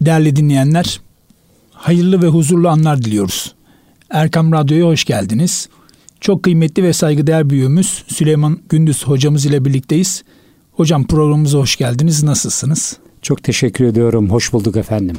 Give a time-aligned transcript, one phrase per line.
[0.00, 1.00] Değerli dinleyenler,
[1.72, 3.54] hayırlı ve huzurlu anlar diliyoruz.
[4.10, 5.68] Erkam Radyo'ya hoş geldiniz.
[6.20, 10.22] Çok kıymetli ve saygıdeğer büyüğümüz Süleyman Gündüz hocamız ile birlikteyiz.
[10.72, 12.22] Hocam programımıza hoş geldiniz.
[12.22, 12.96] Nasılsınız?
[13.22, 14.30] Çok teşekkür ediyorum.
[14.30, 15.16] Hoş bulduk efendim.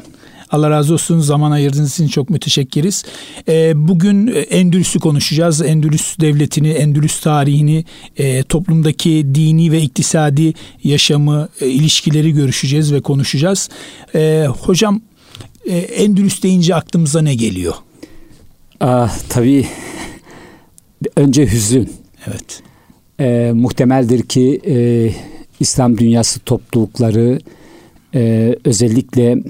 [0.51, 1.19] Allah razı olsun.
[1.19, 3.03] Zaman ayırdığınız için çok müteşekkiriz.
[3.47, 5.61] Ee, bugün Endülüs'ü konuşacağız.
[5.61, 7.85] Endülüs devletini, Endülüs tarihini,
[8.17, 13.69] e, toplumdaki dini ve iktisadi yaşamı, e, ilişkileri görüşeceğiz ve konuşacağız.
[14.15, 15.01] E, hocam
[15.65, 17.73] e, Endülüs deyince aklımıza ne geliyor?
[18.79, 19.67] Ah, tabii
[21.15, 21.89] önce hüzün.
[22.27, 22.61] Evet.
[23.19, 24.75] E, muhtemeldir ki e,
[25.59, 27.39] İslam dünyası toplulukları
[28.15, 29.43] e, özellikle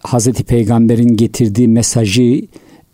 [0.00, 2.42] Hazreti Peygamber'in getirdiği mesajı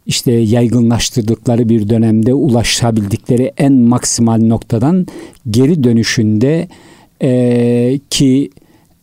[0.06, 5.06] işte yaygınlaştırdıkları bir dönemde ulaşabildikleri en maksimal noktadan
[5.51, 6.69] geri dönüşünde
[7.23, 8.51] e, ki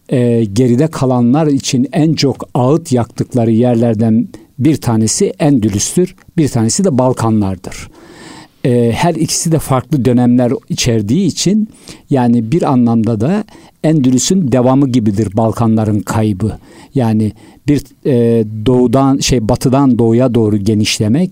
[0.10, 4.28] e, geride kalanlar için en çok ağıt yaktıkları yerlerden
[4.60, 7.90] bir tanesi Endülüs'tür, bir tanesi de Balkanlardır.
[8.66, 11.70] E, her ikisi de farklı dönemler içerdiği için
[12.10, 13.44] yani bir anlamda da
[13.84, 16.58] Endülüs'ün devamı gibidir Balkanların kaybı.
[16.96, 17.32] Yani
[17.68, 21.32] bir e, doğudan şey batıdan doğuya doğru genişlemek,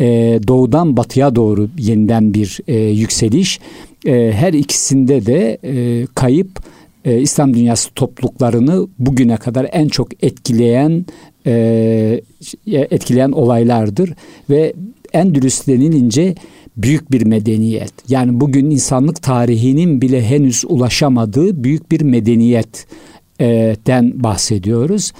[0.00, 0.06] e,
[0.48, 3.60] doğudan batıya doğru yeniden bir e, yükseliş.
[4.06, 6.60] E, her ikisinde de e, kayıp
[7.04, 11.06] e, İslam dünyası topluluklarını bugüne kadar en çok etkileyen
[11.46, 12.20] e,
[12.66, 14.12] etkileyen olaylardır
[14.50, 14.72] ve
[15.12, 16.34] Endülüs denilince
[16.76, 17.92] büyük bir medeniyet.
[18.08, 25.12] Yani bugün insanlık tarihinin bile henüz ulaşamadığı büyük bir medeniyetten bahsediyoruz.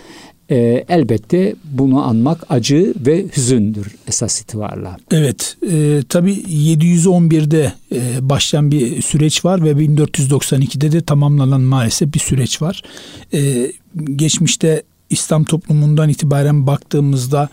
[0.50, 4.97] E, elbette bunu anmak acı ve hüzündür esas itibarla.
[5.11, 12.19] Evet, e, tabii 711'de e, başlayan bir süreç var ve 1492'de de tamamlanan maalesef bir
[12.19, 12.83] süreç var.
[13.34, 13.72] E,
[14.16, 17.48] geçmişte İslam toplumundan itibaren baktığımızda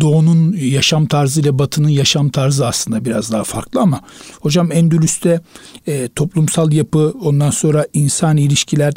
[0.00, 4.00] doğunun yaşam tarzı ile batının yaşam tarzı aslında biraz daha farklı ama
[4.40, 5.40] hocam Endülüs'te
[5.86, 8.94] e, toplumsal yapı ondan sonra insan ilişkiler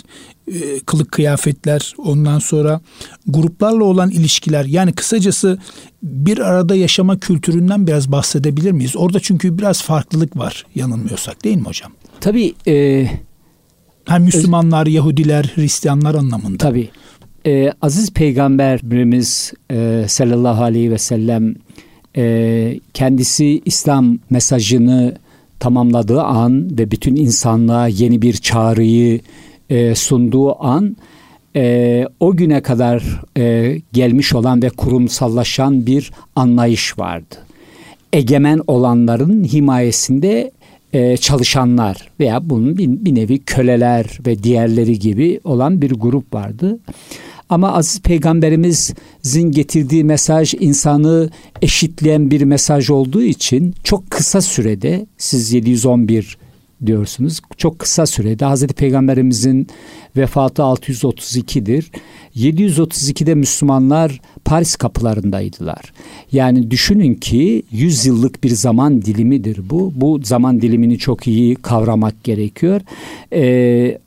[0.47, 2.81] e, kılık kıyafetler ondan sonra
[3.27, 5.59] gruplarla olan ilişkiler yani kısacası
[6.03, 8.95] bir arada yaşama kültüründen biraz bahsedebilir miyiz?
[8.95, 11.91] Orada çünkü biraz farklılık var yanılmıyorsak değil mi hocam?
[12.21, 13.07] Tabii e,
[14.05, 16.57] hem Müslümanlar, Yahudiler, Hristiyanlar anlamında.
[16.57, 16.89] Tabii
[17.45, 21.55] e, aziz peygamberimiz e, sallallahu aleyhi ve sellem
[22.17, 25.15] e, kendisi İslam mesajını
[25.59, 29.19] tamamladığı an ve bütün insanlığa yeni bir çağrıyı
[29.69, 30.97] e, sunduğu an
[31.55, 37.35] e, o güne kadar e, gelmiş olan ve kurumsallaşan bir anlayış vardı.
[38.13, 40.51] Egemen olanların himayesinde
[40.93, 46.79] e, çalışanlar veya bunun bir, bir nevi köleler ve diğerleri gibi olan bir grup vardı.
[47.49, 51.29] Ama aziz peygamberimizin getirdiği mesaj insanı
[51.61, 56.37] eşitleyen bir mesaj olduğu için çok kısa sürede siz 711
[56.85, 57.39] diyorsunuz.
[57.57, 59.67] Çok kısa sürede Hazreti Peygamberimizin
[60.18, 61.91] vefatı 632'dir.
[62.35, 65.94] 732'de Müslümanlar Paris kapılarındaydılar.
[66.31, 69.94] Yani düşünün ki 100 yıllık bir zaman dilimidir bu.
[69.96, 72.81] Bu zaman dilimini çok iyi kavramak gerekiyor.
[73.31, 73.41] Ee,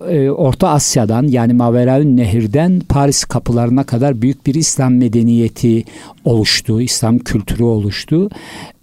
[0.08, 5.84] e, Orta Asya'dan yani Maveraün Nehir'den Paris kapılarına kadar büyük bir İslam medeniyeti
[6.24, 6.80] oluştu.
[6.80, 8.30] İslam kültürü oluştu.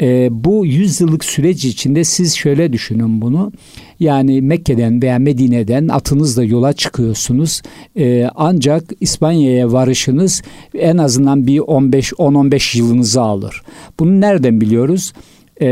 [0.01, 3.51] Ee, bu 100 yıllık süreç içinde siz şöyle düşünün bunu.
[4.03, 7.61] Yani Mekke'den veya Medine'den atınızla yola çıkıyorsunuz.
[7.97, 10.41] Ee, ancak İspanya'ya varışınız
[10.73, 13.61] en azından bir 15 10-15 yılınızı alır.
[13.99, 15.13] Bunu nereden biliyoruz?
[15.61, 15.67] Ee,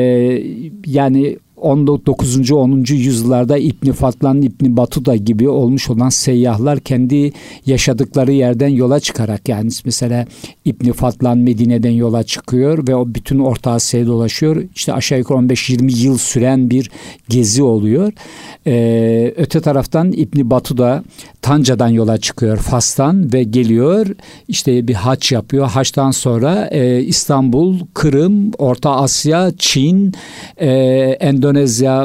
[0.85, 2.51] yani 19.
[2.51, 2.85] 10.
[2.89, 7.33] yüzyıllarda İbni Fatlan, İbni Batuta gibi olmuş olan seyyahlar kendi
[7.65, 10.25] yaşadıkları yerden yola çıkarak yani mesela
[10.65, 14.63] İbni Fatlan Medine'den yola çıkıyor ve o bütün Orta Asya'ya dolaşıyor.
[14.75, 16.91] İşte aşağı yukarı 15-20 yıl süren bir
[17.29, 18.13] gezi oluyor.
[18.67, 21.03] Ee, öte taraftan İbni Batuta
[21.41, 24.07] Tanca'dan yola çıkıyor Fas'tan ve geliyor
[24.47, 25.67] işte bir haç yapıyor.
[25.67, 30.13] Haçtan sonra e, İstanbul, Kırım, Orta Asya, Çin,
[30.57, 30.69] e,
[31.19, 31.50] Endonezya,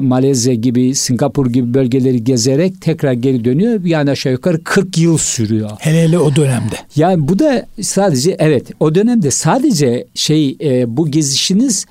[0.00, 3.84] Malezya gibi Singapur gibi bölgeleri gezerek tekrar geri dönüyor.
[3.84, 5.70] Yani aşağı yukarı 40 yıl sürüyor.
[5.78, 6.74] Hele hele o dönemde.
[6.96, 11.86] Yani bu da sadece evet o dönemde sadece şey e, bu gezişiniz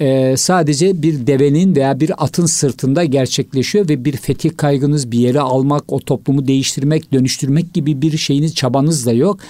[0.00, 5.40] e, sadece bir devenin veya bir atın sırtında gerçekleşiyor ve bir fetih kaygınız bir yere
[5.40, 9.40] almak, o toplumu değiştirmek, dönüştürmek gibi bir şeyiniz, çabanız da yok.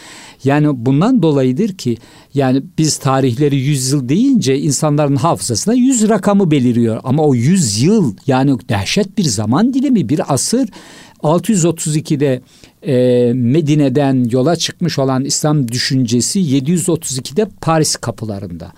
[0.44, 1.96] Yani bundan dolayıdır ki
[2.34, 7.00] yani biz tarihleri 100 yıl deyince insanların hafızasına 100 rakamı beliriyor.
[7.04, 10.68] Ama o 100 yıl yani dehşet bir zaman dilimi, bir asır
[11.22, 12.40] 632'de
[12.82, 18.72] e, Medine'den yola çıkmış olan İslam düşüncesi 732'de Paris kapılarında.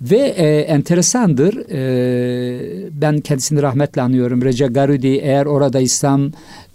[0.00, 4.42] Ve e, enteresandır, e, ben kendisini rahmetle anıyorum.
[4.42, 6.32] Reca Garudi eğer orada İslam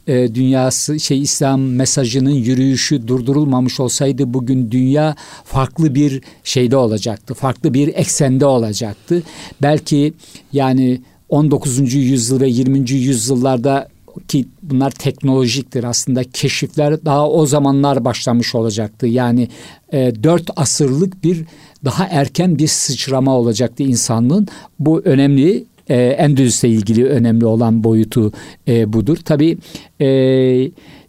[0.08, 5.16] e, dünyası şey İslam mesajının yürüyüşü durdurulmamış olsaydı bugün dünya
[5.46, 7.34] farklı bir şeyde olacaktı.
[7.34, 9.24] Farklı bir eksende olacaktı.
[9.62, 10.14] Belki
[10.54, 11.94] yani 19.
[11.94, 12.92] yüzyıl ve 20.
[12.92, 13.88] yüzyıllarda
[14.28, 19.08] ki bunlar teknolojiktir aslında keşifler daha o zamanlar başlamış olacaktı.
[19.08, 19.48] Yani
[19.94, 21.46] e, dört asırlık bir
[21.86, 24.48] daha erken bir sıçrama olacaktı insanlığın.
[24.80, 28.32] Bu önemli e, Endülüs'le ilgili önemli olan boyutu
[28.68, 29.18] e, budur.
[29.18, 29.58] Tabi
[30.00, 30.06] e,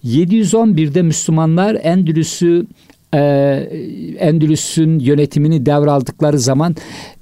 [0.05, 2.67] 711'de Müslümanlar Endülüs'ü
[3.15, 3.19] e,
[4.19, 6.77] Endülüs'ün yönetimini devraldıkları zaman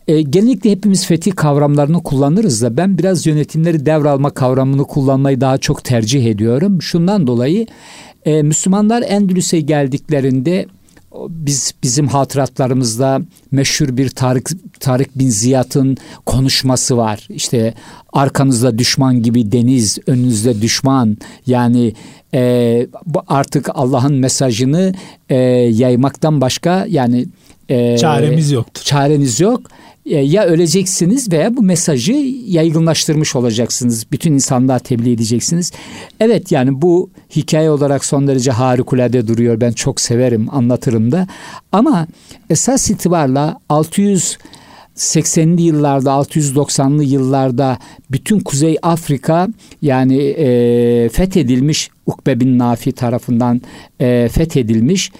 [0.08, 5.84] e, genellikle hepimiz fetih kavramlarını kullanırız da ben biraz yönetimleri devralma kavramını kullanmayı daha çok
[5.84, 6.82] tercih ediyorum.
[6.82, 7.66] Şundan dolayı
[8.24, 10.66] e, Müslümanlar Endülüs'e geldiklerinde
[11.28, 13.20] biz bizim hatıratlarımızda
[13.50, 15.96] meşhur bir Tarık Tarık bin Ziyad'ın
[16.26, 17.26] konuşması var.
[17.28, 17.74] İşte
[18.12, 21.16] arkanızda düşman gibi deniz, önünüzde düşman.
[21.46, 21.94] Yani
[22.34, 22.86] e,
[23.28, 24.94] artık Allah'ın mesajını
[25.28, 25.36] e,
[25.72, 27.26] yaymaktan başka yani
[27.68, 28.82] e, çaremiz yoktur.
[28.82, 29.60] Çareniz yok.
[30.10, 32.12] E, ya öleceksiniz veya bu mesajı
[32.46, 34.06] yaygınlaştırmış olacaksınız.
[34.12, 35.72] Bütün insanlığa tebliğ edeceksiniz.
[36.20, 39.60] Evet yani bu hikaye olarak son derece harikulade duruyor.
[39.60, 41.26] Ben çok severim, anlatırım da.
[41.72, 42.06] Ama
[42.50, 44.38] esas itibarla 600
[44.96, 47.78] 80'li yıllarda 690'lı yıllarda
[48.10, 49.48] bütün Kuzey Afrika
[49.82, 53.60] yani e, fethedilmiş Ukbe bin Nafi tarafından
[54.00, 55.12] e, fethedilmiş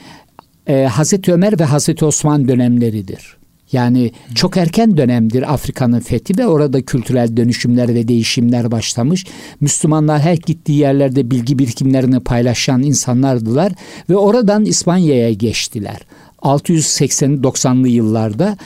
[0.67, 3.40] e, Hazreti Ömer ve Hazreti Osman dönemleridir.
[3.73, 9.27] Yani çok erken dönemdir Afrika'nın fethi ve orada kültürel dönüşümler ve değişimler başlamış.
[9.61, 13.73] Müslümanlar her gittiği yerlerde bilgi birikimlerini paylaşan insanlardılar
[14.11, 15.97] ve oradan İspanya'ya geçtiler.
[16.43, 18.57] 680-90'lı yıllarda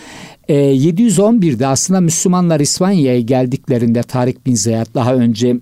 [0.48, 5.56] e, 711'de aslında Müslümanlar İspanya'ya geldiklerinde Tarık bin Ziyad daha önce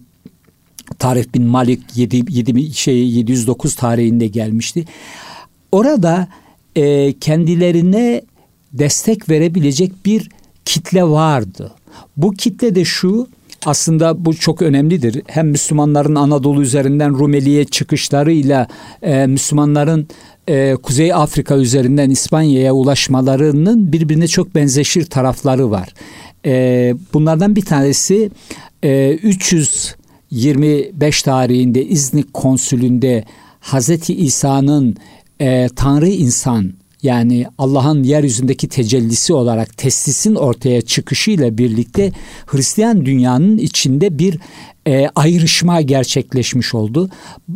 [0.99, 4.85] Tarık bin Malik 7, 7 şey 709 tarihinde gelmişti.
[5.73, 6.29] Orada
[6.77, 8.23] e, kendilerine
[8.73, 10.29] destek verebilecek bir
[10.65, 11.73] kitle vardı.
[12.17, 13.29] Bu kitle de şu
[13.67, 15.23] aslında bu çok önemlidir.
[15.27, 18.67] Hem Müslümanların Anadolu üzerinden Rumeli'ye çıkışlarıyla
[19.03, 20.09] e, Müslümanların
[20.49, 25.95] e, Kuzey Afrika üzerinden İspanya'ya ulaşmalarının birbirine çok benzeşir tarafları var.
[26.47, 28.31] E, bunlardan bir tanesi
[28.83, 33.25] e, 325 tarihinde İznik konsülünde
[33.61, 34.97] Hazreti İsa'nın
[35.41, 36.73] e, Tanrı insan
[37.03, 42.13] yani Allah'ın yeryüzündeki tecellisi olarak teslisin ortaya çıkışıyla birlikte
[42.47, 44.39] Hristiyan dünyanın içinde bir
[44.87, 47.08] e, ayrışma gerçekleşmiş oldu.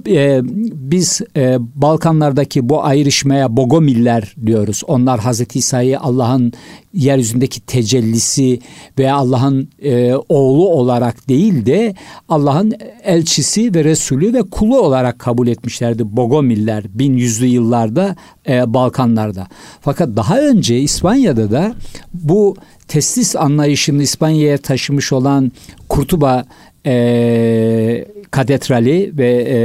[0.09, 0.41] E,
[0.73, 4.83] biz e, Balkanlardaki bu ayrışmaya Bogomiller diyoruz.
[4.87, 6.53] Onlar Hazreti İsa'yı Allah'ın
[6.95, 8.61] yeryüzündeki tecellisi
[8.99, 11.95] veya Allah'ın e, oğlu olarak değil de
[12.29, 12.73] Allah'ın
[13.05, 18.17] elçisi ve Resulü ve kulu olarak kabul etmişlerdi Bogomiller bin yüzlü yıllarda
[18.49, 19.47] e, Balkanlarda.
[19.81, 21.75] Fakat daha önce İspanya'da da
[22.15, 22.57] bu
[22.89, 25.53] teslis anlayışını İspanya'ya taşımış olan
[25.89, 26.45] Kurtuba
[26.87, 29.59] e, katedrali ve e,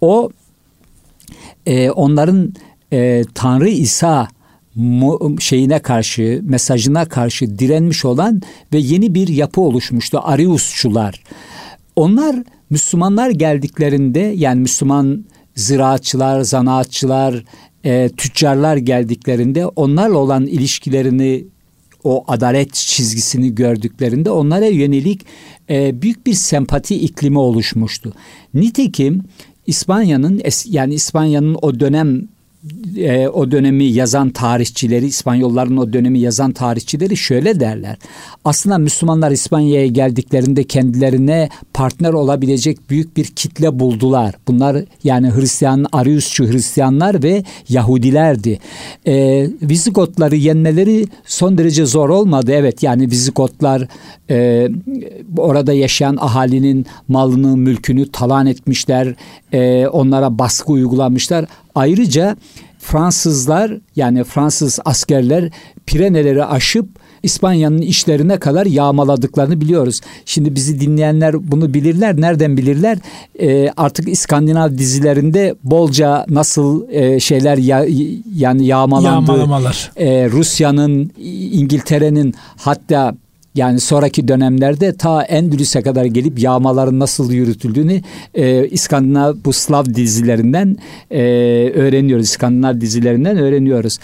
[0.00, 0.30] o
[1.66, 2.54] e, onların
[2.92, 4.28] e, Tanrı İsa
[5.40, 8.42] şeyine karşı, mesajına karşı direnmiş olan
[8.72, 10.20] ve yeni bir yapı oluşmuştu.
[10.22, 11.22] Ariusçular.
[11.96, 12.36] Onlar
[12.70, 15.24] Müslümanlar geldiklerinde yani Müslüman
[15.56, 17.44] ziraatçılar, zanaatçılar,
[17.84, 21.44] e, tüccarlar geldiklerinde onlarla olan ilişkilerini
[22.04, 25.26] o adalet çizgisini gördüklerinde onlara yönelik
[25.70, 28.12] e, büyük bir sempati iklimi oluşmuştu.
[28.54, 29.22] Nitekim
[29.66, 32.28] İspanya'nın yani İspanya'nın o dönem
[32.96, 37.96] e, o dönemi yazan tarihçileri, İspanyolların o dönemi yazan tarihçileri şöyle derler.
[38.44, 44.34] Aslında Müslümanlar İspanya'ya geldiklerinde kendilerine partner olabilecek büyük bir kitle buldular.
[44.48, 48.58] Bunlar yani Hristiyan, Ariusçu Hristiyanlar ve Yahudilerdi.
[49.06, 52.52] E, Vizigotları yenmeleri son derece zor olmadı.
[52.54, 53.88] Evet yani Vizigotlar
[54.30, 54.68] e,
[55.36, 59.14] orada yaşayan ahalinin malını, mülkünü talan etmişler.
[59.52, 61.46] E, onlara baskı uygulamışlar.
[61.74, 62.36] Ayrıca
[62.78, 65.50] Fransızlar yani Fransız askerler
[65.86, 66.88] Pireneleri aşıp
[67.22, 70.00] İspanya'nın işlerine kadar yağmaladıklarını biliyoruz.
[70.24, 72.20] Şimdi bizi dinleyenler bunu bilirler.
[72.20, 72.98] Nereden bilirler?
[73.40, 77.86] E, artık İskandinav dizilerinde bolca nasıl e, şeyler ya,
[78.34, 79.30] yani yağmalandı.
[79.30, 79.92] Yağmalamalar.
[79.96, 81.10] E, Rusya'nın,
[81.52, 83.14] İngiltere'nin hatta
[83.54, 88.00] Yani sonraki dönemlerde ta Endülüs'e kadar gelip yağmaların nasıl yürütüldüğünü
[88.34, 90.76] e, İskandinav bu Slav dizilerinden
[91.10, 91.22] e,
[91.74, 92.26] öğreniyoruz.
[92.26, 93.98] İskandinav dizilerinden öğreniyoruz.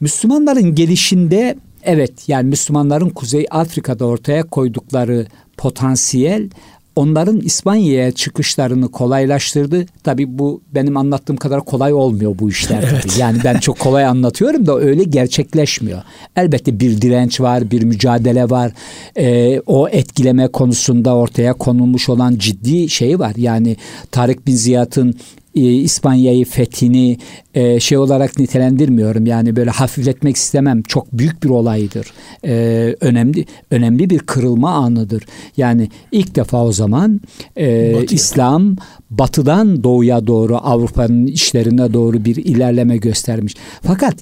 [0.00, 5.26] Müslümanların gelişinde evet yani Müslümanların Kuzey Afrika'da ortaya koydukları
[5.56, 6.50] potansiyel
[6.96, 9.86] onların İspanya'ya çıkışlarını kolaylaştırdı.
[10.02, 12.80] Tabii bu benim anlattığım kadar kolay olmuyor bu işler.
[12.90, 12.90] Tabii.
[12.94, 13.18] Evet.
[13.18, 16.02] Yani ben çok kolay anlatıyorum da öyle gerçekleşmiyor.
[16.36, 18.72] Elbette bir direnç var, bir mücadele var.
[19.16, 23.32] Ee, o etkileme konusunda ortaya konulmuş olan ciddi şey var.
[23.36, 23.76] Yani
[24.10, 25.14] Tarık Bin Ziyad'ın
[25.54, 27.18] e, İspanya'yı fethini
[27.54, 29.26] e, şey olarak nitelendirmiyorum.
[29.26, 30.82] Yani böyle hafifletmek istemem.
[30.82, 32.12] Çok büyük bir olaydır.
[32.44, 32.54] E,
[33.00, 35.24] önemli önemli bir kırılma anıdır.
[35.56, 37.20] Yani ilk defa o zaman
[37.56, 38.76] e, İslam
[39.10, 43.54] batıdan doğuya doğru Avrupa'nın işlerine doğru bir ilerleme göstermiş.
[43.82, 44.14] Fakat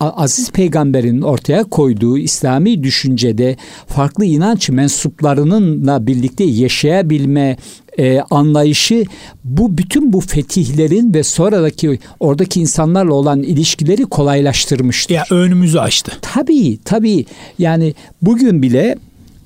[0.00, 3.56] Aziz Peygamber'in ortaya koyduğu İslami düşüncede
[3.86, 7.56] farklı inanç mensuplarınınla birlikte yaşayabilme
[7.98, 9.04] e, anlayışı
[9.44, 15.14] bu bütün bu fetihlerin ve sonradaki oradaki insanlarla olan ilişkileri kolaylaştırmıştır.
[15.14, 16.12] Ya önümüzü açtı.
[16.22, 17.26] Tabii tabii
[17.58, 18.96] yani bugün bile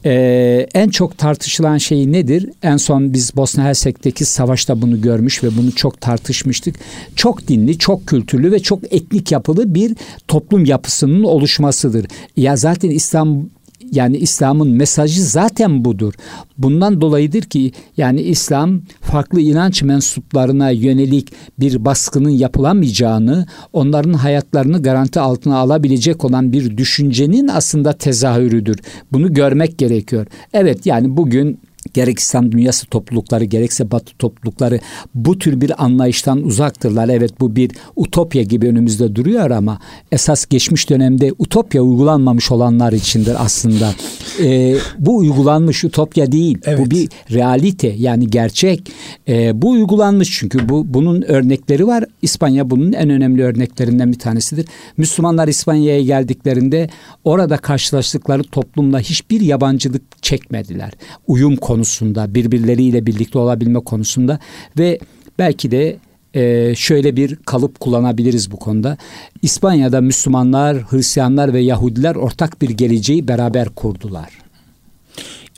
[0.04, 2.50] ee, en çok tartışılan şey nedir?
[2.62, 6.76] En son biz Bosna Hersek'teki savaşta bunu görmüş ve bunu çok tartışmıştık.
[7.16, 9.96] Çok dinli, çok kültürlü ve çok etnik yapılı bir
[10.28, 12.06] toplum yapısının oluşmasıdır.
[12.36, 13.46] Ya zaten İslam
[13.92, 16.14] yani İslam'ın mesajı zaten budur.
[16.58, 25.20] Bundan dolayıdır ki yani İslam farklı inanç mensuplarına yönelik bir baskının yapılamayacağını, onların hayatlarını garanti
[25.20, 28.78] altına alabilecek olan bir düşüncenin aslında tezahürüdür.
[29.12, 30.26] Bunu görmek gerekiyor.
[30.52, 31.58] Evet yani bugün
[31.94, 34.80] gerek İslam dünyası toplulukları gerekse Batı toplulukları
[35.14, 37.08] bu tür bir anlayıştan uzaktırlar.
[37.08, 39.78] Evet bu bir utopya gibi önümüzde duruyor ama
[40.12, 43.94] esas geçmiş dönemde utopya uygulanmamış olanlar içindir aslında.
[44.40, 46.58] Ee, bu uygulanmış utopya değil.
[46.64, 46.78] Evet.
[46.78, 48.92] Bu bir realite yani gerçek.
[49.28, 52.04] Ee, bu uygulanmış çünkü bu bunun örnekleri var.
[52.22, 54.66] İspanya bunun en önemli örneklerinden bir tanesidir.
[54.96, 56.90] Müslümanlar İspanya'ya geldiklerinde
[57.24, 60.92] orada karşılaştıkları toplumla hiçbir yabancılık çekmediler.
[61.26, 64.38] Uyum konusunda, birbirleriyle birlikte olabilme konusunda
[64.78, 64.98] ve
[65.38, 65.96] belki de
[66.34, 68.96] e, şöyle bir kalıp kullanabiliriz bu konuda.
[69.42, 74.30] İspanya'da Müslümanlar, Hristiyanlar ve Yahudiler ortak bir geleceği beraber kurdular.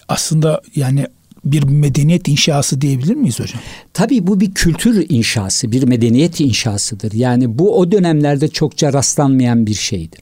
[0.09, 1.07] Aslında yani
[1.45, 3.61] bir medeniyet inşası diyebilir miyiz hocam?
[3.93, 7.13] Tabii bu bir kültür inşası, bir medeniyet inşasıdır.
[7.13, 10.21] Yani bu o dönemlerde çokça rastlanmayan bir şeydir.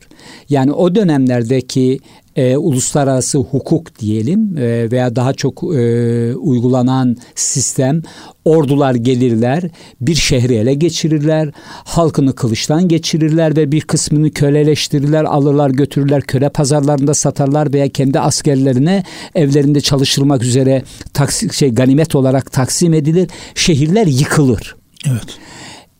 [0.48, 1.98] Yani o dönemlerdeki
[2.36, 8.02] e, uluslararası hukuk diyelim e, veya daha çok e, uygulanan sistem
[8.44, 9.62] ordular gelirler
[10.00, 11.50] bir şehri ele geçirirler
[11.84, 19.04] halkını kılıçtan geçirirler ve bir kısmını köleleştirirler alırlar götürürler köle pazarlarında satarlar veya kendi askerlerine
[19.34, 20.82] evlerinde çalıştırmak üzere
[21.14, 24.76] taksi, şey ganimet olarak taksim edilir şehirler yıkılır.
[25.10, 25.38] Evet.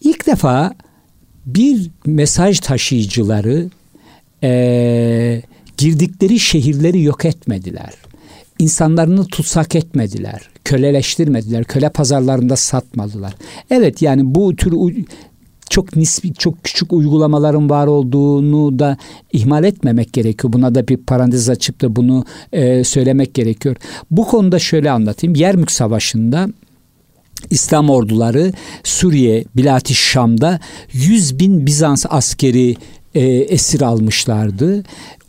[0.00, 0.72] İlk defa
[1.46, 3.70] bir mesaj taşıyıcıları
[4.42, 5.42] eee
[5.82, 7.92] girdikleri şehirleri yok etmediler.
[8.58, 10.50] İnsanlarını tutsak etmediler.
[10.64, 11.64] Köleleştirmediler.
[11.64, 13.34] Köle pazarlarında satmadılar.
[13.70, 14.72] Evet yani bu tür
[15.70, 18.96] çok nispi, çok küçük uygulamaların var olduğunu da
[19.32, 20.52] ihmal etmemek gerekiyor.
[20.52, 23.76] Buna da bir parantez açıp da bunu e, söylemek gerekiyor.
[24.10, 25.34] Bu konuda şöyle anlatayım.
[25.34, 26.48] Yermük Savaşı'nda
[27.50, 28.52] İslam orduları
[28.84, 30.60] Suriye, Bilati Şam'da
[30.92, 32.76] 100 bin Bizans askeri
[33.14, 34.82] e, esir almışlardı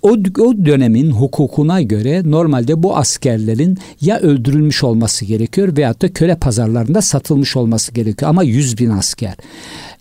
[0.04, 0.10] o,
[0.40, 7.02] o dönemin hukukuna göre normalde bu askerlerin ya öldürülmüş olması gerekiyor veyahut da köle pazarlarında
[7.02, 8.30] satılmış olması gerekiyor.
[8.30, 9.36] Ama 100 bin asker.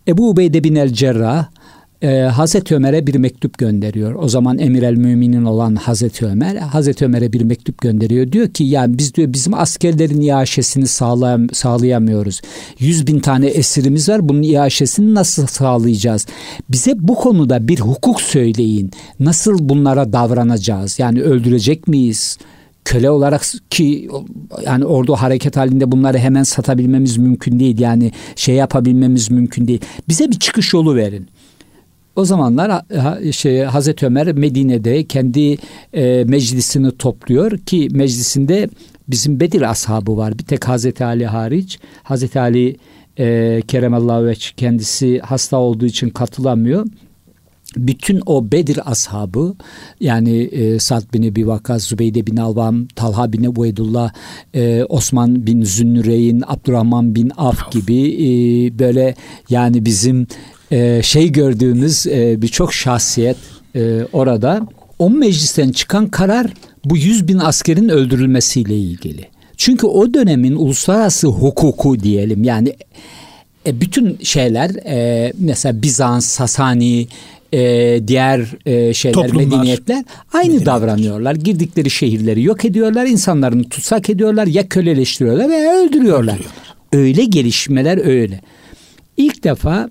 [0.08, 1.46] Ebu Ubeyde bin el Cerrah
[2.02, 4.14] e, Hazreti Ömer'e bir mektup gönderiyor.
[4.14, 8.32] O zaman emir el müminin olan Hazreti Ömer Hazreti Ömer'e bir mektup gönderiyor.
[8.32, 12.40] Diyor ki yani biz diyor bizim askerlerin iaşesini sağlayam sağlayamıyoruz.
[12.78, 14.28] Yüz bin tane esirimiz var.
[14.28, 16.26] Bunun iaşesini nasıl sağlayacağız?
[16.70, 18.90] Bize bu konuda bir hukuk söyleyin.
[19.20, 20.98] Nasıl bunlara davranacağız?
[20.98, 22.38] Yani öldürecek miyiz?
[22.84, 24.08] köle olarak ki
[24.66, 27.80] yani ordu hareket halinde bunları hemen satabilmemiz mümkün değil.
[27.80, 29.80] Yani şey yapabilmemiz mümkün değil.
[30.08, 31.28] Bize bir çıkış yolu verin.
[32.16, 32.82] O zamanlar
[33.32, 35.58] şey Hazreti Ömer Medine'de kendi
[35.92, 38.68] e, meclisini topluyor ki meclisinde
[39.08, 40.38] bizim Bedir ashabı var.
[40.38, 41.78] Bir tek Hazreti Ali hariç.
[42.02, 42.76] Hazreti Ali
[43.18, 46.86] e, Keremallahu ve kendisi hasta olduğu için katılamıyor.
[47.76, 49.54] Bütün o Bedir ashabı
[50.00, 54.12] yani e, Sad bin Ebi Vakas, Zübeyde bin Alvam, Talha bin Ubeydullah,
[54.54, 58.28] e, Osman bin Zünnüreyn, Abdurrahman bin Af gibi e,
[58.78, 59.14] böyle
[59.50, 60.26] yani bizim
[60.72, 63.36] e, şey gördüğümüz e, birçok şahsiyet
[63.74, 64.66] e, orada.
[64.98, 66.46] O meclisten çıkan karar
[66.84, 69.28] bu 100 bin askerin öldürülmesiyle ilgili.
[69.56, 72.76] Çünkü o dönemin uluslararası hukuku diyelim yani
[73.66, 77.06] e, bütün şeyler e, mesela Bizans, Sasani,
[77.52, 80.66] e, diğer e, şeyler Toplumlar, medeniyetler aynı medeniyetler.
[80.66, 81.34] davranıyorlar.
[81.34, 86.34] Girdikleri şehirleri yok ediyorlar, insanlarını tutsak ediyorlar, ya köleleştiriyorlar veya öldürüyorlar.
[86.34, 86.62] öldürüyorlar.
[86.92, 88.40] Öyle gelişmeler öyle.
[89.16, 89.90] İlk defa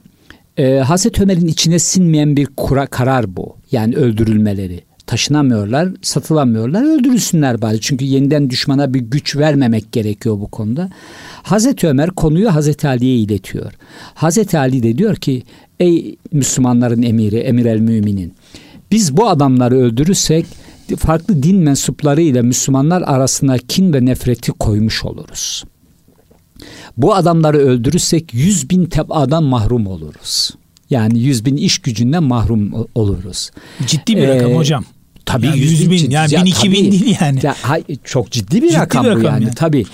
[0.61, 3.55] e, Hazreti Ömer'in içine sinmeyen bir kura, karar bu.
[3.71, 4.81] Yani öldürülmeleri.
[5.07, 7.81] Taşınamıyorlar, satılamıyorlar, öldürülsünler bari.
[7.81, 10.89] Çünkü yeniden düşmana bir güç vermemek gerekiyor bu konuda.
[11.43, 13.73] Hazreti Ömer konuyu Hazreti Ali'ye iletiyor.
[14.13, 15.43] Hazreti Ali de diyor ki
[15.79, 18.33] ey Müslümanların emiri, emir el müminin
[18.91, 20.45] biz bu adamları öldürürsek
[20.97, 25.63] farklı din mensupları ile Müslümanlar arasında kin ve nefreti koymuş oluruz.
[27.01, 30.51] Bu adamları öldürürsek yüz bin tebadan mahrum oluruz.
[30.89, 33.51] Yani yüz bin iş gücünden mahrum oluruz.
[33.87, 34.85] Ciddi bir ee, rakam hocam.
[35.25, 37.39] Tabii yani yüz bin, ciddi, yani bin iki bin değil yani.
[37.43, 39.43] Ya, hay, çok ciddi bir ciddi rakam, bir rakam bu yani.
[39.43, 39.55] yani.
[39.55, 39.85] Tabii.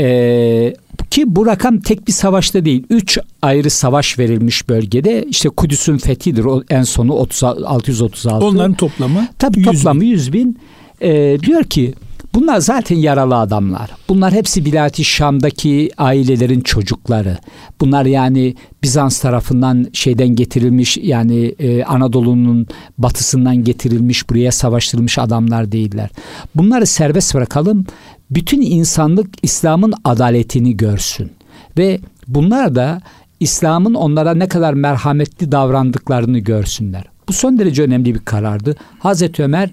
[0.00, 0.74] Ee,
[1.10, 2.84] ki bu rakam tek bir savaşta değil.
[2.90, 5.24] Üç ayrı savaş verilmiş bölgede.
[5.28, 8.46] İşte Kudüs'ün fethidir o en sonu 30, 636.
[8.46, 9.28] Onların toplamı?
[9.38, 10.06] Tabii 100 toplamı bin.
[10.06, 10.58] 100 bin.
[11.02, 11.94] Ee, diyor ki
[12.36, 13.90] Bunlar zaten yaralı adamlar.
[14.08, 17.38] Bunlar hepsi Bilati Şam'daki ailelerin çocukları.
[17.80, 22.66] Bunlar yani Bizans tarafından şeyden getirilmiş yani e, Anadolu'nun
[22.98, 26.10] batısından getirilmiş buraya savaştırılmış adamlar değiller.
[26.54, 27.86] Bunları serbest bırakalım.
[28.30, 31.30] Bütün insanlık İslam'ın adaletini görsün.
[31.78, 33.02] Ve bunlar da
[33.40, 37.04] İslam'ın onlara ne kadar merhametli davrandıklarını görsünler.
[37.28, 38.76] Bu son derece önemli bir karardı.
[38.98, 39.70] Hazreti Ömer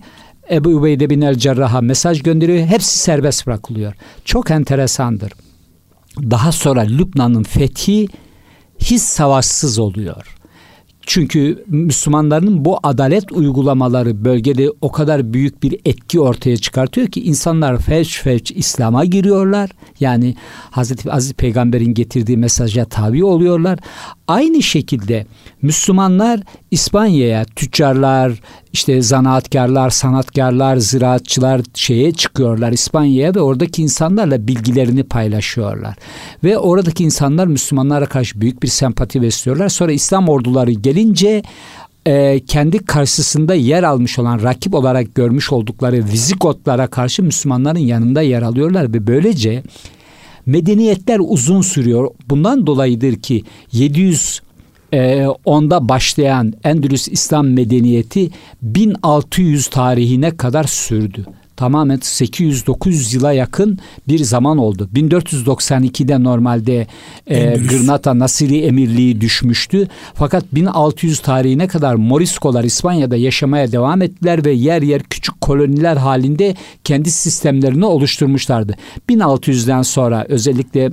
[0.53, 2.67] Ebu Ubeyde bin el Cerrah'a mesaj gönderiyor.
[2.67, 3.93] Hepsi serbest bırakılıyor.
[4.25, 5.33] Çok enteresandır.
[6.21, 8.07] Daha sonra Lübnan'ın fethi
[8.79, 10.35] hiç savaşsız oluyor.
[11.05, 17.77] Çünkü Müslümanların bu adalet uygulamaları bölgede o kadar büyük bir etki ortaya çıkartıyor ki insanlar
[17.77, 19.69] felç felç İslam'a giriyorlar.
[19.99, 20.35] Yani
[20.71, 23.79] Hazreti Aziz Peygamber'in getirdiği mesaja tabi oluyorlar.
[24.27, 25.25] Aynı şekilde
[25.61, 26.39] Müslümanlar
[26.71, 28.39] İspanya'ya tüccarlar,
[28.73, 35.95] işte zanaatkarlar, sanatkarlar, ziraatçılar şeye çıkıyorlar İspanya'ya ve oradaki insanlarla bilgilerini paylaşıyorlar.
[36.43, 39.69] Ve oradaki insanlar Müslümanlara karşı büyük bir sempati besliyorlar.
[39.69, 41.43] Sonra İslam orduları gelince
[42.07, 48.41] e, kendi karşısında yer almış olan rakip olarak görmüş oldukları Vizigotlara karşı Müslümanların yanında yer
[48.41, 49.63] alıyorlar ve böylece
[50.45, 52.11] medeniyetler uzun sürüyor.
[52.29, 54.41] Bundan dolayıdır ki 700
[54.93, 58.29] e, onda başlayan Endülüs İslam medeniyeti
[58.61, 61.25] 1600 tarihine kadar sürdü
[61.57, 64.89] tamamen 800-900 yıla yakın bir zaman oldu.
[64.95, 66.87] 1492'de normalde
[67.27, 69.87] e, Gırnata Nasiri Emirliği düşmüştü.
[70.13, 76.55] Fakat 1600 tarihine kadar Moriskolar İspanya'da yaşamaya devam ettiler ve yer yer küçük koloniler halinde
[76.83, 78.75] kendi sistemlerini oluşturmuşlardı.
[79.09, 80.91] 1600'den sonra özellikle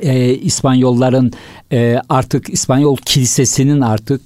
[0.00, 1.32] e, İspanyolların
[1.72, 4.20] e, artık İspanyol kilisesinin artık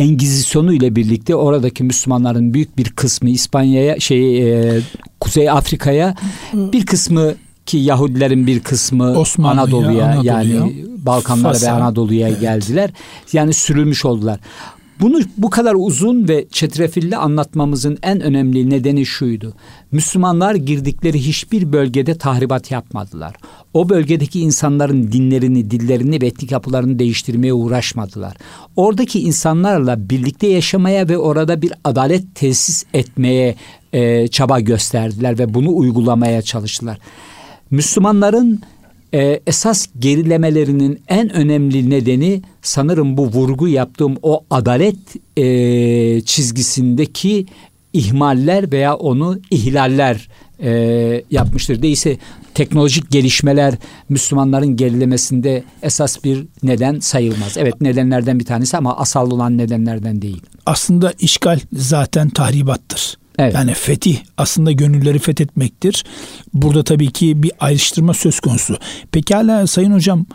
[0.00, 4.80] Engizisyonu ile birlikte oradaki Müslümanların büyük bir kısmı İspanya'ya şey e,
[5.20, 6.14] Kuzey Afrika'ya
[6.52, 7.34] bir kısmı
[7.66, 10.74] ki Yahudilerin bir kısmı Anadolu'ya Anadolu yani
[11.06, 12.40] Balkanlara Fas'a, ve Anadolu'ya evet.
[12.40, 12.90] geldiler.
[13.32, 14.40] Yani sürülmüş oldular.
[15.00, 19.54] Bunu bu kadar uzun ve çetrefilli anlatmamızın en önemli nedeni şuydu.
[19.92, 23.34] Müslümanlar girdikleri hiçbir bölgede tahribat yapmadılar.
[23.74, 28.36] O bölgedeki insanların dinlerini, dillerini ve etnik yapılarını değiştirmeye uğraşmadılar.
[28.76, 33.54] Oradaki insanlarla birlikte yaşamaya ve orada bir adalet tesis etmeye
[33.92, 36.98] e, çaba gösterdiler ve bunu uygulamaya çalıştılar.
[37.70, 38.60] Müslümanların
[39.14, 44.98] e, esas gerilemelerinin en önemli nedeni sanırım bu vurgu yaptığım o adalet
[45.36, 47.46] e, çizgisindeki
[47.92, 50.28] ihmaller veya onu ihlaller
[50.62, 50.70] e,
[51.30, 51.82] yapmıştır.
[51.82, 52.18] Değilse
[52.54, 53.74] teknolojik gelişmeler
[54.08, 57.56] Müslümanların gerilemesinde esas bir neden sayılmaz.
[57.56, 60.42] Evet nedenlerden bir tanesi ama asal olan nedenlerden değil.
[60.66, 63.18] Aslında işgal zaten tahribattır.
[63.40, 63.54] Evet.
[63.54, 66.04] Yani fetih aslında gönülleri fethetmektir.
[66.54, 68.76] Burada tabii ki bir ayrıştırma söz konusu.
[69.12, 70.26] Pekala Sayın Hocam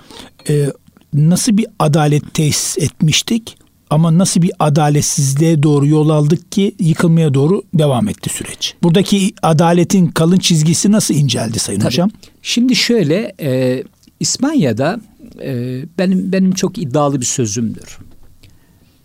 [0.50, 0.66] e,
[1.14, 3.58] nasıl bir adalet tesis etmiştik?
[3.90, 8.74] Ama nasıl bir adaletsizliğe doğru yol aldık ki yıkılmaya doğru devam etti süreç.
[8.84, 11.92] Buradaki adaletin kalın çizgisi nasıl inceldi Sayın Tabii.
[11.92, 12.12] Hocam?
[12.42, 13.84] Şimdi şöyle e,
[14.20, 15.00] İspanya'da
[15.44, 17.98] e, benim benim çok iddialı bir sözümdür.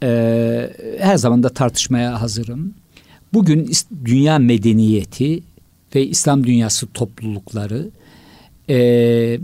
[0.03, 2.75] E, her zaman da tartışmaya hazırım.
[3.33, 3.73] Bugün
[4.05, 5.43] dünya medeniyeti
[5.95, 7.91] ve İslam dünyası toplulukları
[8.69, 9.41] e,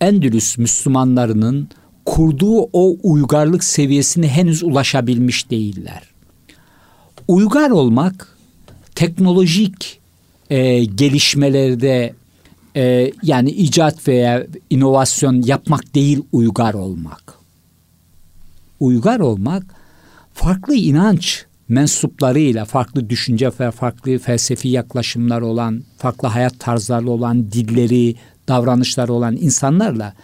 [0.00, 1.68] Endülüs Müslümanlarının
[2.04, 6.02] kurduğu o uygarlık seviyesine henüz ulaşabilmiş değiller.
[7.28, 8.38] Uygar olmak
[8.94, 10.00] teknolojik
[10.50, 12.14] e, gelişmelerde
[12.76, 17.34] e, yani icat veya inovasyon yapmak değil uygar olmak.
[18.80, 19.62] Uygar olmak
[20.34, 28.14] farklı inanç mensuplarıyla, farklı düşünce ve farklı felsefi yaklaşımlar olan, farklı hayat tarzları olan, dilleri,
[28.48, 30.14] davranışları olan insanlarla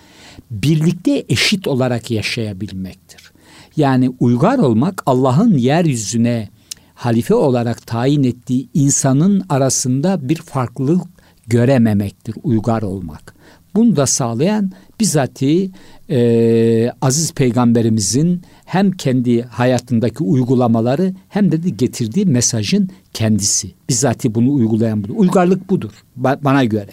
[0.50, 3.32] birlikte eşit olarak yaşayabilmektir.
[3.76, 6.48] Yani uygar olmak Allah'ın yeryüzüne
[6.94, 11.06] halife olarak tayin ettiği insanın arasında bir farklılık
[11.46, 13.34] görememektir uygar olmak.
[13.74, 15.70] Bunu da sağlayan bizatihi
[16.10, 23.70] e, aziz peygamberimizin hem kendi hayatındaki uygulamaları hem de, de getirdiği mesajın kendisi.
[23.88, 25.14] Bizatihi bunu uygulayan budur.
[25.16, 26.90] Uygarlık budur bana göre.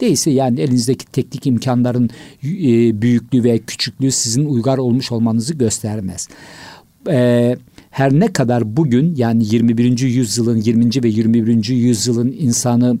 [0.00, 2.10] Değilse yani elinizdeki teknik imkanların
[2.44, 6.28] e, büyüklüğü ve küçüklüğü sizin uygar olmuş olmanızı göstermez.
[7.08, 7.56] E,
[7.90, 9.98] her ne kadar bugün yani 21.
[9.98, 11.02] yüzyılın 20.
[11.02, 11.68] ve 21.
[11.68, 12.98] yüzyılın insanı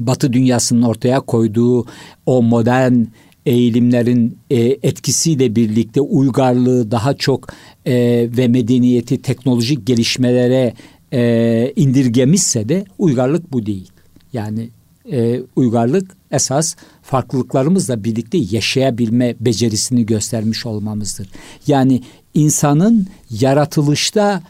[0.00, 1.86] Batı dünyasının ortaya koyduğu
[2.26, 3.04] o modern
[3.46, 7.48] eğilimlerin e, etkisiyle birlikte uygarlığı daha çok
[7.86, 7.94] e,
[8.36, 10.74] ve medeniyeti teknolojik gelişmelere
[11.12, 13.90] e, indirgemişse de uygarlık bu değil.
[14.32, 14.68] Yani
[15.12, 21.28] e, uygarlık esas farklılıklarımızla birlikte yaşayabilme becerisini göstermiş olmamızdır.
[21.66, 22.02] Yani
[22.34, 24.42] insanın yaratılışta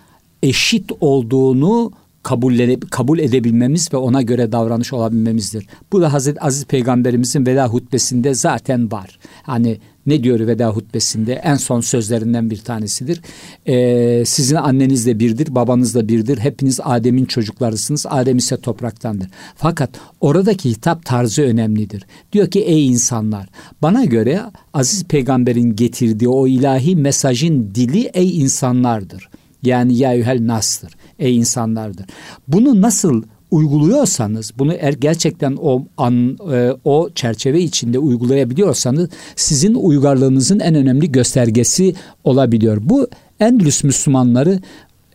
[0.43, 5.67] eşit olduğunu kabul, kabul edebilmemiz ve ona göre davranış olabilmemizdir.
[5.93, 9.19] Bu da Hazreti Aziz Peygamberimizin veda hutbesinde zaten var.
[9.43, 13.21] Hani ne diyor veda hutbesinde en son sözlerinden bir tanesidir.
[13.67, 16.39] Ee, sizin anneniz de birdir, babanız da birdir.
[16.39, 18.07] Hepiniz Adem'in çocuklarısınız.
[18.09, 19.29] Adem ise topraktandır.
[19.57, 22.07] Fakat oradaki hitap tarzı önemlidir.
[22.33, 23.49] Diyor ki ey insanlar
[23.83, 24.41] bana göre
[24.75, 29.29] Aziz Peygamber'in getirdiği o ilahi mesajın dili ey insanlardır.
[29.63, 30.93] Yani ya yühel nas'tır.
[31.19, 32.07] Ey insanlardır.
[32.49, 40.61] Bunu nasıl uyguluyorsanız, bunu eğer gerçekten o an, e, o çerçeve içinde uygulayabiliyorsanız sizin uygarlığınızın
[40.61, 41.95] en önemli göstergesi
[42.25, 42.79] olabiliyor.
[42.81, 43.09] Bu
[43.41, 44.61] Endülüs Müslümanları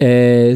[0.01, 0.53] e,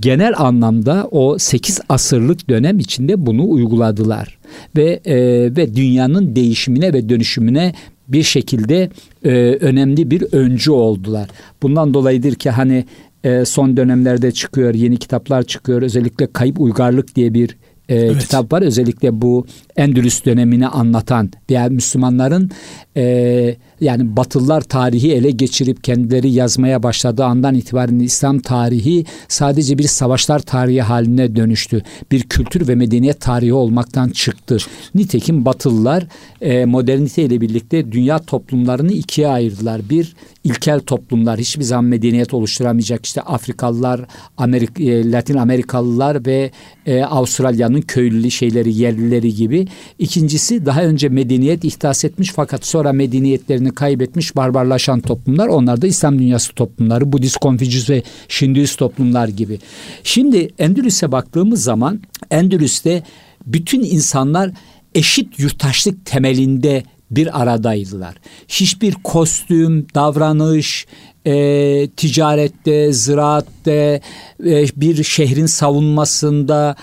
[0.00, 4.38] genel anlamda o 8 asırlık dönem içinde bunu uyguladılar
[4.76, 5.16] ve e,
[5.56, 7.74] ve dünyanın değişimine ve dönüşümüne
[8.08, 8.90] bir şekilde
[9.24, 11.28] e, önemli bir öncü oldular.
[11.62, 12.84] Bundan dolayıdır ki hani
[13.24, 15.82] e, son dönemlerde çıkıyor, yeni kitaplar çıkıyor.
[15.82, 17.56] Özellikle Kayıp Uygarlık diye bir
[17.88, 18.18] e, evet.
[18.18, 18.62] kitap var.
[18.62, 22.50] Özellikle bu Endülüs dönemini anlatan veya Müslümanların
[22.96, 29.84] e, yani Batılılar tarihi ele geçirip kendileri yazmaya başladığı andan itibaren İslam tarihi sadece bir
[29.84, 31.82] savaşlar tarihi haline dönüştü.
[32.10, 34.56] Bir kültür ve medeniyet tarihi olmaktan çıktı.
[34.94, 36.06] Nitekim Batılılar
[36.40, 39.80] e, modernite ile birlikte dünya toplumlarını ikiye ayırdılar.
[39.90, 44.00] Bir ilkel toplumlar hiçbir zaman medeniyet oluşturamayacak işte Afrikalılar,
[44.36, 46.50] Amerik, e, Latin Amerikalılar ve
[46.86, 49.63] e, Avustralya'nın köylü şeyleri, yerlileri gibi.
[49.98, 55.48] İkincisi daha önce medeniyet ihdas etmiş fakat sonra medeniyetlerini kaybetmiş barbarlaşan toplumlar.
[55.48, 59.58] Onlar da İslam dünyası toplumları, Budist, Konfüçyüs ve Şinduist toplumlar gibi.
[60.04, 62.00] Şimdi Endülüs'e baktığımız zaman
[62.30, 63.02] Endülüs'te
[63.46, 64.50] bütün insanlar
[64.94, 68.14] eşit yurttaşlık temelinde bir aradaydılar.
[68.48, 70.86] Hiçbir kostüm, davranış,
[71.26, 74.00] e, ticarette, ziraatte,
[74.46, 76.76] e, bir şehrin savunmasında,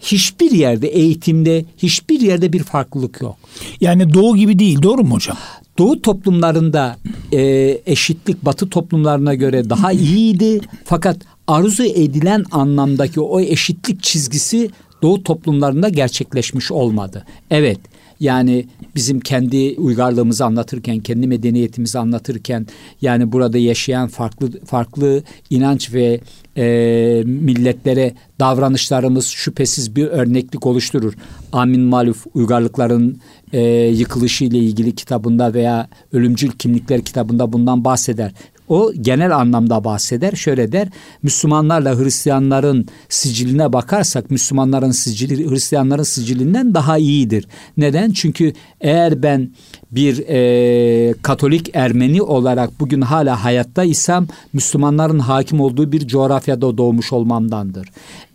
[0.00, 3.36] hiçbir yerde eğitimde hiçbir yerde bir farklılık yok.
[3.80, 5.36] Yani doğu gibi değil doğru mu hocam?
[5.78, 6.96] Doğu toplumlarında
[7.32, 7.40] e,
[7.86, 10.60] eşitlik batı toplumlarına göre daha iyiydi.
[10.84, 14.70] Fakat arzu edilen anlamdaki o eşitlik çizgisi
[15.02, 17.24] doğu toplumlarında gerçekleşmiş olmadı.
[17.50, 17.80] Evet
[18.20, 22.66] yani bizim kendi uygarlığımızı anlatırken, kendi medeniyetimizi anlatırken
[23.02, 26.20] yani burada yaşayan farklı farklı inanç ve
[26.56, 31.14] e, milletlere davranışlarımız şüphesiz bir örneklik oluşturur.
[31.52, 33.20] Amin Maluf uygarlıkların
[33.52, 38.32] e, yıkılışı ile ilgili kitabında veya ölümcül kimlikler kitabında bundan bahseder.
[38.68, 40.32] O genel anlamda bahseder.
[40.32, 40.88] Şöyle der.
[41.22, 47.48] Müslümanlarla Hristiyanların siciline bakarsak Müslümanların sicili Hristiyanların sicilinden daha iyidir.
[47.76, 48.10] Neden?
[48.10, 49.50] Çünkü eğer ben
[49.92, 57.88] bir e, Katolik Ermeni olarak bugün hala hayattaysam Müslümanların hakim olduğu bir coğrafyada doğmuş olmamdandır.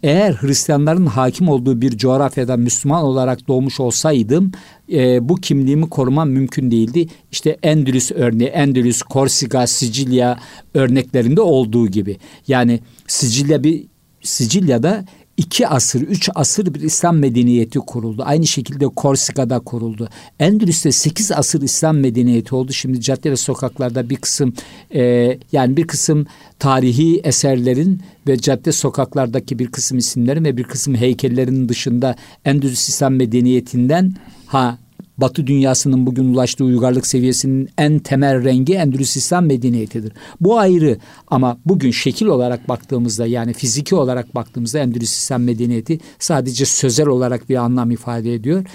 [0.04, 4.52] Eğer Hristiyanların hakim olduğu bir coğrafyada Müslüman olarak doğmuş olsaydım
[4.93, 7.08] e, bu kimliğimi korumam mümkün değildi.
[7.32, 10.39] İşte Endülüs örneği, Endülüs, Korsika, Sicilya
[10.73, 12.17] örneklerinde olduğu gibi.
[12.47, 13.86] Yani Sicilya bir
[14.21, 15.06] Sicilya'da
[15.38, 18.23] iki asır, üç asır bir İslam medeniyeti kuruldu.
[18.25, 20.10] Aynı şekilde Korsika'da kuruldu.
[20.39, 22.73] Endülüs'te sekiz asır İslam medeniyeti oldu.
[22.73, 24.53] Şimdi cadde ve sokaklarda bir kısım
[24.95, 25.01] e,
[25.51, 26.25] yani bir kısım
[26.60, 33.15] tarihi eserlerin ve cadde sokaklardaki bir kısım isimlerin ve bir kısım heykellerin dışında Endülüs İslam
[33.15, 34.13] medeniyetinden
[34.45, 34.77] ha
[35.17, 40.13] Batı dünyasının bugün ulaştığı uygarlık seviyesinin en temel rengi Endülüs İslam medeniyetidir.
[40.41, 40.97] Bu ayrı
[41.28, 47.49] ama bugün şekil olarak baktığımızda yani fiziki olarak baktığımızda Endülüs İslam medeniyeti sadece sözel olarak
[47.49, 48.65] bir anlam ifade ediyor.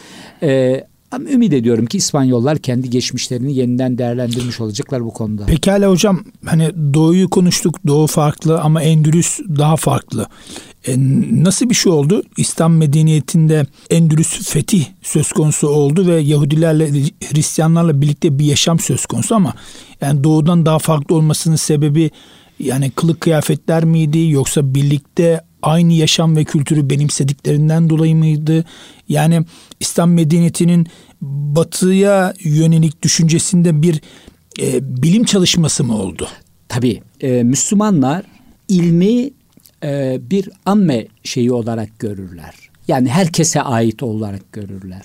[0.42, 5.47] Ee, ama ümit ediyorum ki İspanyollar kendi geçmişlerini yeniden değerlendirmiş olacaklar bu konuda.
[5.47, 7.87] Pekala hocam hani doğuyu konuştuk.
[7.87, 10.27] Doğu farklı ama Endülüs daha farklı.
[10.87, 10.94] E,
[11.44, 12.23] nasıl bir şey oldu?
[12.37, 16.90] İslam medeniyetinde Endülüs fetih söz konusu oldu ve Yahudilerle
[17.33, 19.55] Hristiyanlarla birlikte bir yaşam söz konusu ama
[20.01, 22.11] yani doğudan daha farklı olmasının sebebi
[22.59, 28.64] yani kılık kıyafetler miydi yoksa birlikte aynı yaşam ve kültürü benimsediklerinden dolayı mıydı?
[29.09, 29.44] Yani
[29.80, 30.86] İslam medeniyetinin
[31.20, 34.00] batıya yönelik düşüncesinde bir
[34.60, 36.28] e, bilim çalışması mı oldu?
[36.68, 37.02] Tabii.
[37.20, 38.24] E, Müslümanlar
[38.68, 39.30] ilmi
[39.84, 42.54] e, bir amme şeyi olarak görürler.
[42.88, 45.02] Yani herkese ait olarak görürler.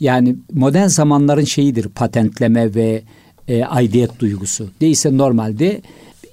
[0.00, 3.02] Yani modern zamanların şeyidir patentleme ve
[3.48, 4.70] e, aidiyet duygusu.
[4.80, 5.82] Değilse normalde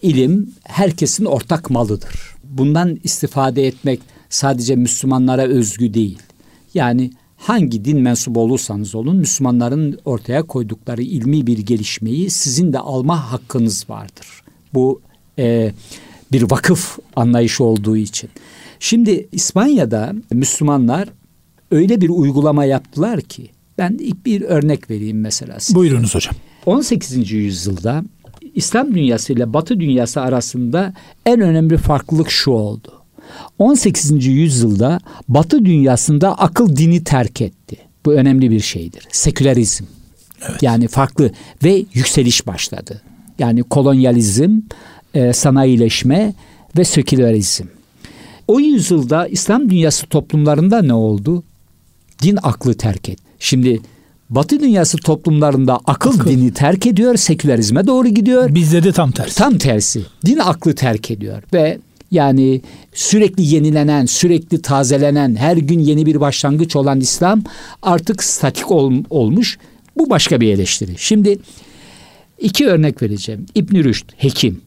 [0.02, 2.36] ilim herkesin ortak malıdır.
[2.44, 6.20] Bundan istifade etmek sadece Müslümanlara özgü değil.
[6.74, 13.32] Yani hangi din mensubu olursanız olun Müslümanların ortaya koydukları ilmi bir gelişmeyi sizin de alma
[13.32, 14.28] hakkınız vardır.
[14.74, 15.02] Bu
[15.40, 15.74] e,
[16.32, 18.30] bir vakıf anlayışı olduğu için.
[18.80, 21.10] Şimdi İspanya'da Müslümanlar
[21.72, 25.60] öyle bir uygulama yaptılar ki ben ilk bir örnek vereyim mesela.
[25.60, 25.80] Size.
[25.80, 26.36] Buyurunuz hocam.
[26.66, 27.32] 18.
[27.32, 28.04] yüzyılda
[28.56, 30.94] İslam dünyası ile Batı dünyası arasında
[31.26, 32.99] en önemli farklılık şu oldu.
[33.60, 34.26] 18.
[34.26, 37.78] yüzyılda Batı dünyasında akıl dini terk etti.
[38.06, 39.08] Bu önemli bir şeydir.
[39.12, 39.86] Sekülerizm.
[40.50, 40.64] Evet.
[40.64, 41.32] Yani farklı
[41.64, 43.02] ve yükseliş başladı.
[43.40, 44.60] Yani kolonyalizm,
[45.14, 46.34] e, sanayileşme
[46.78, 47.66] ve sekülerizm.
[48.48, 51.44] O yüzyılda İslam dünyası toplumlarında ne oldu?
[52.22, 53.20] Din aklı terk et.
[53.40, 53.82] Şimdi
[54.30, 58.56] Batı dünyası toplumlarında akıl, akıl dini terk ediyor, sekülerizme doğru gidiyor.
[58.56, 59.36] Bizde de tam tersi.
[59.36, 60.02] Tam tersi.
[60.26, 61.80] Din aklı terk ediyor ve
[62.12, 62.62] yani
[62.94, 67.44] sürekli yenilenen, sürekli tazelenen, her gün yeni bir başlangıç olan İslam
[67.82, 69.58] artık statik ol, olmuş.
[69.98, 70.92] Bu başka bir eleştiri.
[70.98, 71.40] Şimdi
[72.40, 73.46] iki örnek vereceğim.
[73.56, 74.62] İbn Rüşd, hekim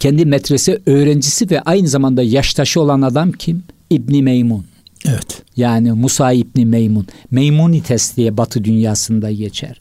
[0.00, 3.62] kendi metrese öğrencisi ve aynı zamanda yaştaşı olan adam kim?
[3.90, 4.64] İbni Meymun.
[5.08, 5.42] Evet.
[5.56, 7.06] Yani Musa İbni Meymun.
[7.30, 9.80] Meymunites diye Batı dünyasında geçer.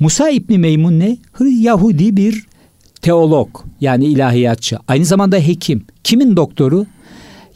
[0.00, 1.16] Musa İbni Meymun ne?
[1.40, 2.46] Yahudi bir
[3.06, 3.48] teolog
[3.80, 4.78] yani ilahiyatçı.
[4.88, 5.84] Aynı zamanda hekim.
[6.04, 6.86] Kimin doktoru?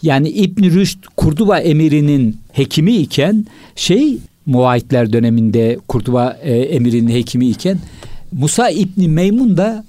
[0.02, 7.78] Yani İbn Rüşd Kurduba emirinin hekimi iken şey Muvahitler döneminde Kurtuba e, emirinin hekimi iken
[8.32, 9.84] Musa İbni Meymun da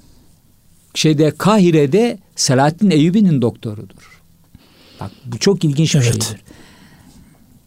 [0.94, 4.22] şeyde Kahire'de Selahattin Eyyubi'nin doktorudur.
[5.00, 6.12] Bak bu çok ilginç bir evet.
[6.12, 6.42] şeydir.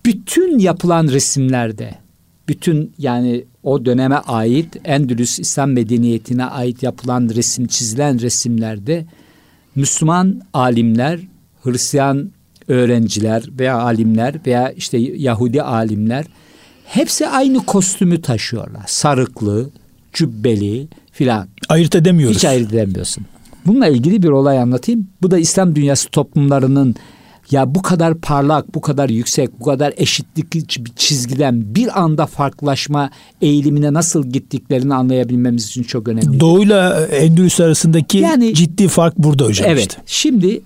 [0.05, 1.95] Bütün yapılan resimlerde
[2.47, 9.05] bütün yani o döneme ait Endülüs İslam medeniyetine ait yapılan resim çizilen resimlerde
[9.75, 11.19] Müslüman alimler,
[11.63, 12.31] Hristiyan
[12.67, 16.25] öğrenciler veya alimler veya işte Yahudi alimler
[16.85, 18.83] hepsi aynı kostümü taşıyorlar.
[18.87, 19.69] Sarıklı,
[20.13, 21.47] cübbeli, filan.
[21.69, 22.37] Ayırt edemiyoruz.
[22.37, 23.25] Hiç ayırt edemiyorsun.
[23.65, 25.07] Bununla ilgili bir olay anlatayım.
[25.21, 26.95] Bu da İslam dünyası toplumlarının
[27.51, 33.09] ya bu kadar parlak, bu kadar yüksek, bu kadar eşitlik bir çizgiden bir anda farklılaşma
[33.41, 36.39] eğilimine nasıl gittiklerini anlayabilmemiz için çok önemli.
[36.39, 40.01] Doğuyla Endülüs arasındaki yani, ciddi fark burada hocam evet, işte.
[40.05, 40.61] Şimdi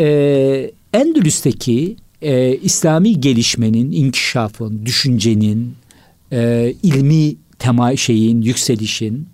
[0.00, 5.74] e, Endülüs'teki e, İslami gelişmenin, inkişafın, düşüncenin,
[6.32, 9.28] e, ilmi tema şeyin, yükselişin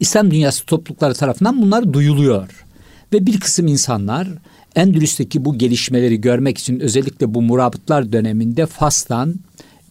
[0.00, 2.64] İslam dünyası toplulukları tarafından bunlar duyuluyor.
[3.12, 4.28] Ve bir kısım insanlar
[4.76, 9.34] Endülüs'teki bu gelişmeleri görmek için özellikle bu murabıtlar döneminde Fas'tan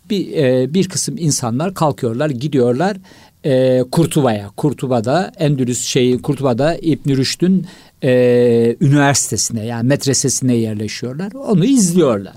[0.10, 2.98] bir, e, bir kısım insanlar kalkıyorlar, gidiyorlar
[3.46, 4.50] e, Kurtuba'ya.
[4.58, 7.65] Kurtuba'da Endülüs şeyi Kurtuba'da İbn Rüşd'ün
[8.04, 11.32] e, üniversitesine yani medresesine yerleşiyorlar.
[11.34, 12.36] Onu izliyorlar.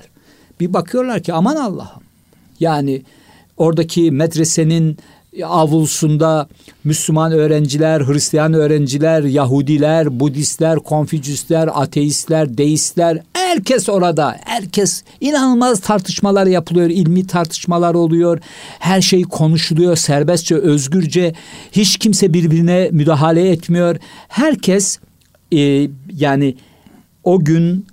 [0.60, 2.02] Bir bakıyorlar ki aman Allah'ım.
[2.60, 3.02] Yani
[3.56, 4.98] oradaki medresenin
[5.44, 6.48] avulsunda
[6.84, 13.22] Müslüman öğrenciler, Hristiyan öğrenciler, Yahudiler, Budistler, Konfüçyüsler, ateistler, deistler
[13.54, 14.36] herkes orada.
[14.44, 18.38] Herkes inanılmaz tartışmalar yapılıyor, ilmi tartışmalar oluyor.
[18.78, 21.34] Her şey konuşuluyor serbestçe, özgürce.
[21.72, 23.96] Hiç kimse birbirine müdahale etmiyor.
[24.28, 24.98] Herkes
[25.52, 26.54] e, yani
[27.24, 27.86] o gün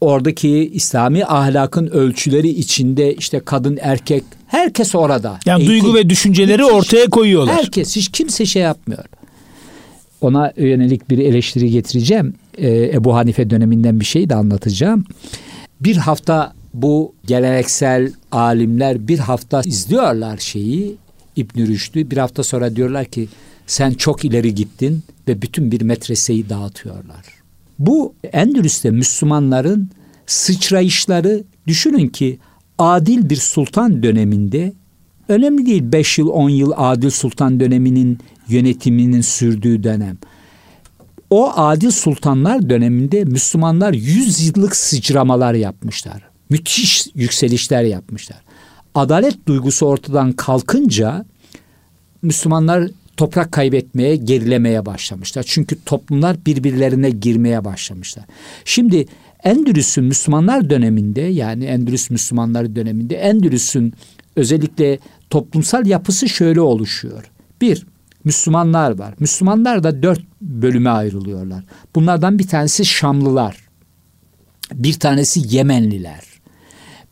[0.00, 5.38] oradaki İslami ahlakın ölçüleri içinde işte kadın erkek herkes orada.
[5.46, 7.56] Yani Eğitim, duygu ve düşünceleri hiç, ortaya koyuyorlar.
[7.56, 9.04] Herkes hiç kimse şey yapmıyor.
[10.20, 12.34] Ona yönelik bir eleştiri getireceğim.
[12.58, 15.04] Ee, Ebu Hanife döneminden bir şey de anlatacağım.
[15.80, 20.96] Bir hafta bu geleneksel alimler bir hafta izliyorlar şeyi
[21.36, 22.10] İbn Rüşd'ü.
[22.10, 23.28] Bir hafta sonra diyorlar ki
[23.66, 27.24] sen çok ileri gittin ve bütün bir metreseyi dağıtıyorlar.
[27.78, 29.90] Bu Endülüs'te Müslümanların
[30.26, 32.38] sıçrayışları düşünün ki
[32.78, 34.72] adil bir sultan döneminde
[35.28, 40.18] önemli değil 5 yıl 10 yıl adil sultan döneminin yönetiminin sürdüğü dönem.
[41.30, 46.22] O adil sultanlar döneminde Müslümanlar 100 yıllık sıçramalar yapmışlar.
[46.50, 48.38] Müthiş yükselişler yapmışlar.
[48.94, 51.24] Adalet duygusu ortadan kalkınca
[52.22, 55.44] Müslümanlar toprak kaybetmeye, gerilemeye başlamışlar.
[55.48, 58.24] Çünkü toplumlar birbirlerine girmeye başlamışlar.
[58.64, 59.06] Şimdi
[59.44, 63.94] Endülüs'ün Müslümanlar döneminde yani Endülüs Müslümanları döneminde Endülüs'ün
[64.36, 64.98] özellikle
[65.30, 67.30] toplumsal yapısı şöyle oluşuyor.
[67.60, 67.86] Bir,
[68.24, 69.14] Müslümanlar var.
[69.18, 71.64] Müslümanlar da dört bölüme ayrılıyorlar.
[71.94, 73.56] Bunlardan bir tanesi Şamlılar.
[74.74, 76.24] Bir tanesi Yemenliler.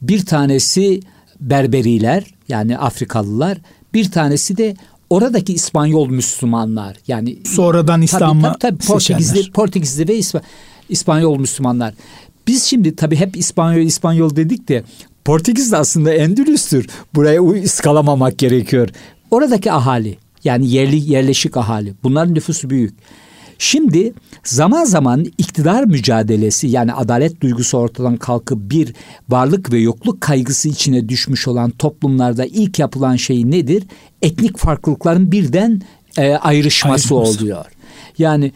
[0.03, 1.01] Bir tanesi
[1.41, 3.59] Berberiler yani Afrikalılar.
[3.95, 4.77] Bir tanesi de
[5.11, 10.41] oradaki İspanyol Müslümanlar yani sonradan İslam'ı Portekizli, Portekizli ve İsp
[10.88, 11.94] İspanyol Müslümanlar.
[12.46, 14.85] Biz şimdi tabii hep İspanyol İspanyol dedik de
[15.25, 16.87] Portekiz de aslında Endülüs'tür.
[17.14, 18.88] Buraya ıskalamamak gerekiyor.
[19.31, 21.94] Oradaki ahali yani yerli yerleşik ahali.
[22.03, 22.94] Bunların nüfusu büyük.
[23.59, 24.12] Şimdi
[24.44, 28.94] zaman zaman iktidar mücadelesi yani adalet duygusu ortadan kalkıp bir
[29.29, 33.85] varlık ve yokluk kaygısı içine düşmüş olan toplumlarda ilk yapılan şey nedir?
[34.22, 35.83] Etnik farklılıkların birden
[36.16, 37.64] e, ayrışması, ayrışması oluyor.
[38.18, 38.53] Yani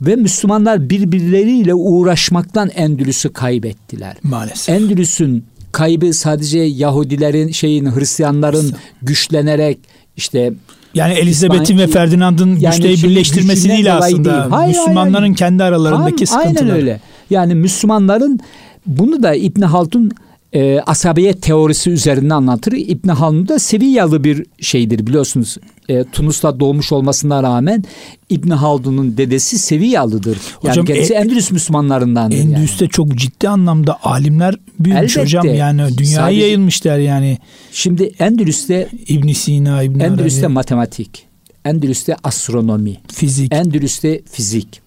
[0.00, 4.16] ve Müslümanlar birbirleriyle uğraşmaktan Endülüs'ü kaybettiler.
[4.22, 4.74] Maalesef.
[4.74, 9.78] Endülüs'ün kaybı sadece Yahudilerin şeyin Hristiyanların güçlenerek
[10.16, 10.52] işte
[10.94, 14.30] yani Elizabeth'in ve Ferdinand'ın yani güçleri birleştirmesi değil aslında.
[14.30, 14.50] Değil.
[14.50, 15.36] Hayır, Müslümanların hayır, hayır.
[15.36, 16.62] kendi aralarındaki Tam, sıkıntılar.
[16.62, 17.00] Aynen öyle.
[17.30, 18.40] Yani Müslümanların
[18.86, 20.10] bunu da İbn Haldun
[20.52, 22.72] e, asabiyet teorisi üzerinde anlatır.
[22.72, 25.56] İbn Haldun da Sevillalı bir şeydir biliyorsunuz.
[25.88, 27.84] E, Tunus'ta doğmuş olmasına rağmen
[28.30, 30.38] İbn Haldun'un dedesi Sevillalıdır.
[30.62, 32.30] Yani hocam, kendisi e, Endülüs Müslümanlarından.
[32.30, 32.90] Endülüs'te yani.
[32.90, 35.38] çok ciddi anlamda alimler büyümüş Elbette.
[35.38, 35.54] hocam.
[35.54, 37.38] Yani dünyaya Sadece, yayılmışlar yani.
[37.72, 40.52] Şimdi Endülüs'te İbn Sina, İbn Endülüs'te Arabi.
[40.52, 41.26] matematik,
[41.64, 43.54] Endülüs'te astronomi, fizik.
[43.54, 44.80] Endülüs'te fizik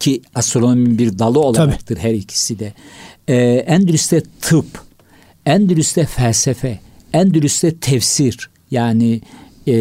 [0.00, 2.08] ki astronominin bir dalı olamaktır Tabii.
[2.08, 2.72] her ikisi de.
[3.28, 3.34] Ee,
[3.66, 4.66] Endülüs'te tıp,
[5.46, 6.80] Endülüs'te felsefe,
[7.12, 9.20] Endülüs'te tefsir yani
[9.68, 9.76] e,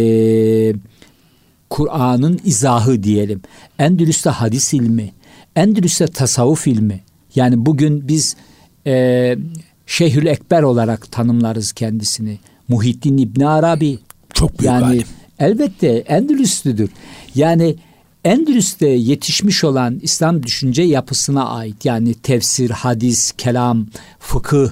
[1.69, 3.41] Kur'an'ın izahı diyelim.
[3.79, 5.11] Endülüs'te hadis ilmi,
[5.55, 7.03] Endülüs'te tasavvuf ilmi.
[7.35, 8.35] Yani bugün biz
[8.87, 9.35] e,
[9.85, 12.39] Şeyhül Ekber olarak tanımlarız kendisini.
[12.67, 13.99] Muhittin İbni Arabi.
[14.33, 15.07] Çok büyük yani, alim.
[15.39, 16.89] Elbette Endülüslüdür.
[17.35, 17.75] Yani
[18.23, 23.87] Endülüs'te yetişmiş olan İslam düşünce yapısına ait yani tefsir, hadis, kelam,
[24.19, 24.69] fıkıh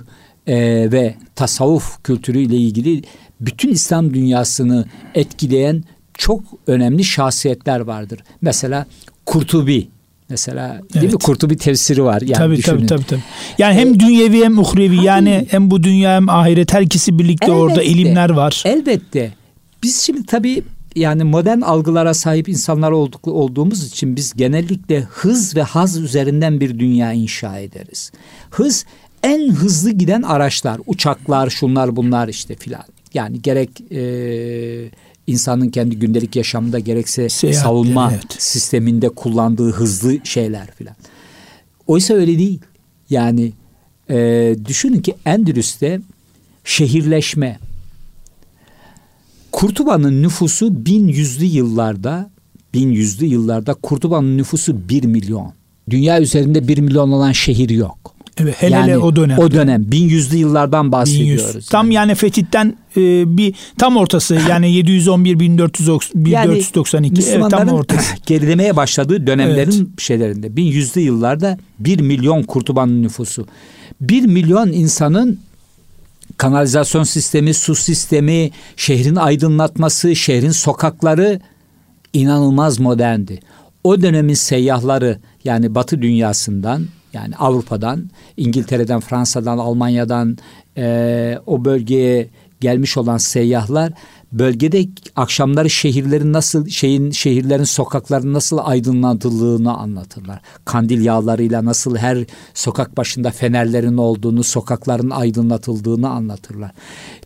[0.47, 0.55] e,
[0.91, 3.01] ve tasavvuf kültürüyle ilgili
[3.41, 4.85] bütün İslam dünyasını
[5.15, 5.83] etkileyen
[6.13, 8.19] çok önemli şahsiyetler vardır.
[8.41, 8.85] Mesela
[9.25, 9.87] Kurtubi
[10.29, 11.01] Mesela evet.
[11.01, 11.19] değil mi?
[11.19, 12.21] Kurtubi tefsiri var.
[12.21, 13.21] Yani tabii, tabii tabii tabii.
[13.57, 15.05] Yani hem dünyevi hem uhrevi tabii.
[15.05, 18.63] yani hem bu dünya hem ahiret her ikisi birlikte elbette, orada ilimler var.
[18.65, 19.31] Elbette.
[19.83, 20.63] Biz şimdi tabii
[20.95, 26.79] yani modern algılara sahip insanlar olduk, olduğumuz için biz genellikle hız ve haz üzerinden bir
[26.79, 28.11] dünya inşa ederiz.
[28.49, 28.85] Hız
[29.23, 32.83] en hızlı giden araçlar, uçaklar, şunlar bunlar işte filan.
[33.13, 34.01] Yani gerek e,
[35.27, 38.41] insanın kendi gündelik yaşamında gerekse Seyahat, savunma evet.
[38.41, 40.95] sisteminde kullandığı hızlı şeyler filan.
[41.87, 42.59] Oysa öyle değil.
[43.09, 43.51] Yani
[44.09, 46.01] e, düşünün ki Endülüs'te
[46.63, 47.59] şehirleşme,
[49.51, 52.29] Kurtuba'nın nüfusu bin yüzlü yıllarda
[52.73, 55.53] bin yüzlü yıllarda Kurtuba'nın nüfusu bir milyon.
[55.89, 58.15] Dünya üzerinde bir milyon olan şehir yok.
[58.37, 59.37] Evet, hele yani hele o dönem.
[59.37, 61.53] O dönem bin yüzlü yıllardan bahsediyoruz.
[61.53, 61.69] 1100.
[61.69, 66.63] Tam yani Fetih'ten e, bir tam ortası yani 711 1492 yani
[67.31, 68.15] evet, tam ortası.
[68.25, 70.01] gerilemeye başladığı dönemlerin evet.
[70.01, 73.47] şeylerinde bin yüzlü yıllarda bir milyon Kurtuba'nın nüfusu.
[74.01, 75.39] Bir milyon insanın
[76.41, 81.39] kanalizasyon sistemi, su sistemi, şehrin aydınlatması, şehrin sokakları
[82.13, 83.39] inanılmaz moderndi.
[83.83, 90.37] O dönemin seyyahları yani Batı dünyasından yani Avrupa'dan, İngiltere'den, Fransa'dan, Almanya'dan
[90.77, 92.29] e, o bölgeye
[92.61, 93.93] gelmiş olan seyyahlar
[94.31, 100.41] bölgede akşamları şehirlerin nasıl şeyin şehirlerin sokakların nasıl aydınlatıldığını anlatırlar.
[100.65, 106.71] Kandil yağlarıyla nasıl her sokak başında fenerlerin olduğunu, sokakların aydınlatıldığını anlatırlar.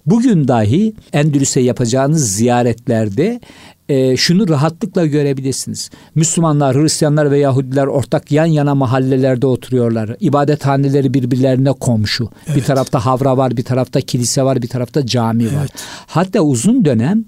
[0.06, 3.42] Bugün dahi Endülüs'e yapacağınız ziyaretlerde
[3.90, 5.90] e, şunu rahatlıkla görebilirsiniz.
[6.16, 10.16] Müslümanlar, Hristiyanlar ve Yahudiler ortak yan yana mahallelerde oturuyorlar.
[10.20, 12.30] İbadethaneleri birbirlerine komşu.
[12.48, 12.58] Evet.
[12.58, 15.52] Bir tarafta havra var, bir tarafta kilise var, bir tarafta cami var.
[15.60, 15.72] Evet.
[16.08, 17.26] Hatta uzun dönem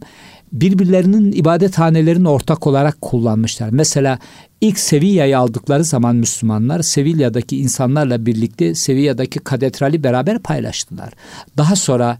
[0.51, 3.69] birbirlerinin ibadethanelerini ortak olarak kullanmışlar.
[3.69, 4.19] Mesela
[4.61, 11.13] ilk Sevilla'yı aldıkları zaman Müslümanlar Sevilla'daki insanlarla birlikte Sevilla'daki katedrali beraber paylaştılar.
[11.57, 12.17] Daha sonra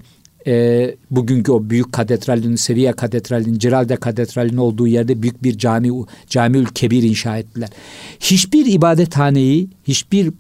[0.48, 5.90] e, bugünkü o büyük katedralin, Sevilla katedralinin, Ciralde katedralinin olduğu yerde büyük bir cami,
[6.28, 7.70] camiül kebir inşa ettiler.
[8.20, 10.32] Hiçbir ibadethaneyi, hiçbir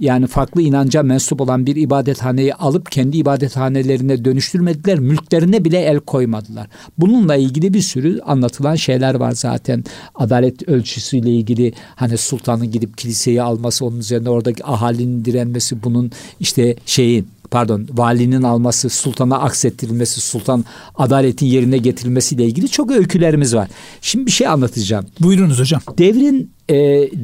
[0.00, 4.98] yani farklı inanca mensup olan bir ibadethaneyi alıp kendi ibadethanelerine dönüştürmediler.
[4.98, 6.66] Mülklerine bile el koymadılar.
[6.98, 9.84] Bununla ilgili bir sürü anlatılan şeyler var zaten.
[10.14, 16.76] Adalet ölçüsüyle ilgili hani sultanın gidip kiliseyi alması, onun üzerine oradaki ahalinin direnmesi bunun işte
[16.86, 23.68] şeyin pardon valinin alması, sultana aksettirilmesi, sultan adaletin yerine getirilmesiyle ilgili çok öykülerimiz var.
[24.00, 25.06] Şimdi bir şey anlatacağım.
[25.20, 25.82] Buyurunuz hocam.
[25.98, 26.74] Devrin e,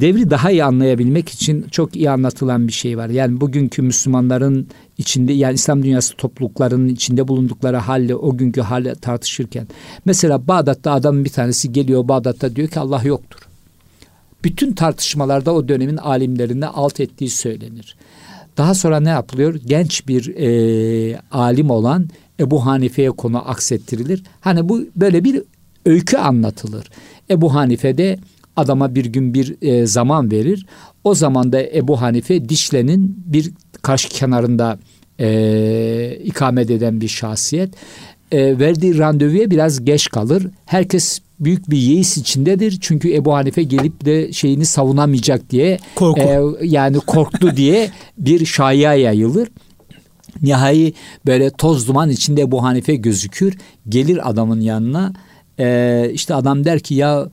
[0.01, 3.09] devri daha iyi anlayabilmek için çok iyi anlatılan bir şey var.
[3.09, 4.67] Yani bugünkü Müslümanların
[4.97, 9.67] içinde yani İslam dünyası topluluklarının içinde bulundukları halle o günkü hale tartışırken
[10.05, 13.39] mesela Bağdat'ta adamın bir tanesi geliyor Bağdat'ta diyor ki Allah yoktur.
[14.43, 17.95] Bütün tartışmalarda o dönemin alimlerine alt ettiği söylenir.
[18.57, 19.55] Daha sonra ne yapılıyor?
[19.65, 24.23] Genç bir e, alim olan Ebu Hanife'ye konu aksettirilir.
[24.41, 25.43] Hani bu böyle bir
[25.85, 26.89] öykü anlatılır.
[27.29, 28.19] Ebu Hanife de
[28.55, 30.65] adama bir gün bir e, zaman verir.
[31.03, 33.51] O zaman da Ebu Hanife Dişle'nin bir
[33.81, 34.79] karşı kenarında
[35.19, 37.73] e, ikamet eden bir şahsiyet.
[38.31, 40.47] E, verdiği randevuya biraz geç kalır.
[40.65, 42.77] Herkes büyük bir yeis içindedir.
[42.81, 46.19] Çünkü Ebu Hanife gelip de şeyini savunamayacak diye Korku.
[46.19, 49.49] E, yani korktu diye bir şaya yayılır.
[50.41, 50.93] Nihai
[51.25, 53.57] böyle toz duman içinde Ebu Hanife gözükür.
[53.89, 55.13] Gelir adamın yanına.
[55.59, 57.29] E, işte adam der ki ya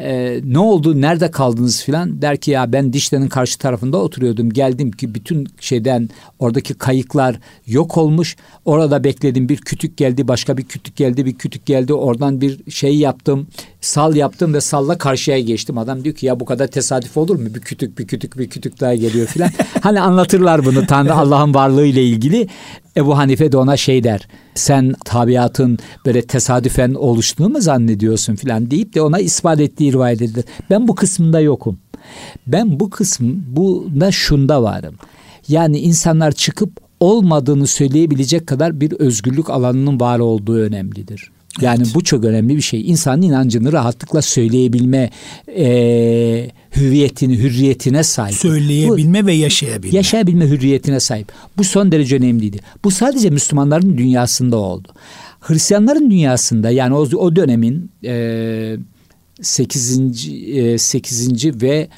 [0.00, 2.22] e, ne oldu nerede kaldınız filan?
[2.22, 4.50] Der ki ya ben Dişle'nin karşı tarafında oturuyordum.
[4.50, 8.36] Geldim ki bütün şeyden oradaki kayıklar yok olmuş.
[8.64, 9.48] Orada bekledim.
[9.48, 11.94] Bir kütük geldi başka bir kütük geldi bir kütük geldi.
[11.94, 13.46] Oradan bir şey yaptım
[13.86, 15.78] sal yaptım ve salla karşıya geçtim.
[15.78, 17.54] Adam diyor ki ya bu kadar tesadüf olur mu?
[17.54, 19.50] Bir kütük bir kütük bir kütük daha geliyor filan.
[19.82, 22.48] Hani anlatırlar bunu Tanrı Allah'ın varlığı ile ilgili
[22.96, 24.28] Ebu Hanife de ona şey der.
[24.54, 30.44] Sen tabiatın böyle tesadüfen oluştuğunu mu zannediyorsun filan deyip de ona ispat ettiği rivayet edilir.
[30.70, 31.78] Ben bu kısmında yokum.
[32.46, 34.94] Ben bu kısım buna şunda varım.
[35.48, 36.70] Yani insanlar çıkıp
[37.00, 41.30] olmadığını söyleyebilecek kadar bir özgürlük alanının var olduğu önemlidir.
[41.60, 41.94] Yani evet.
[41.94, 42.90] bu çok önemli bir şey.
[42.90, 45.10] İnsanın inancını rahatlıkla söyleyebilme
[45.56, 48.34] e, hüviyetini, hürriyetine sahip.
[48.34, 49.96] Söyleyebilme bu, ve yaşayabilme.
[49.96, 51.32] Yaşayabilme hürriyetine sahip.
[51.56, 52.58] Bu son derece önemliydi.
[52.84, 54.88] Bu sadece Müslümanların dünyasında oldu.
[55.40, 58.76] Hristiyanların dünyasında yani o, o dönemin e,
[59.42, 60.00] 8.
[60.48, 61.62] E, 8.
[61.62, 61.88] ve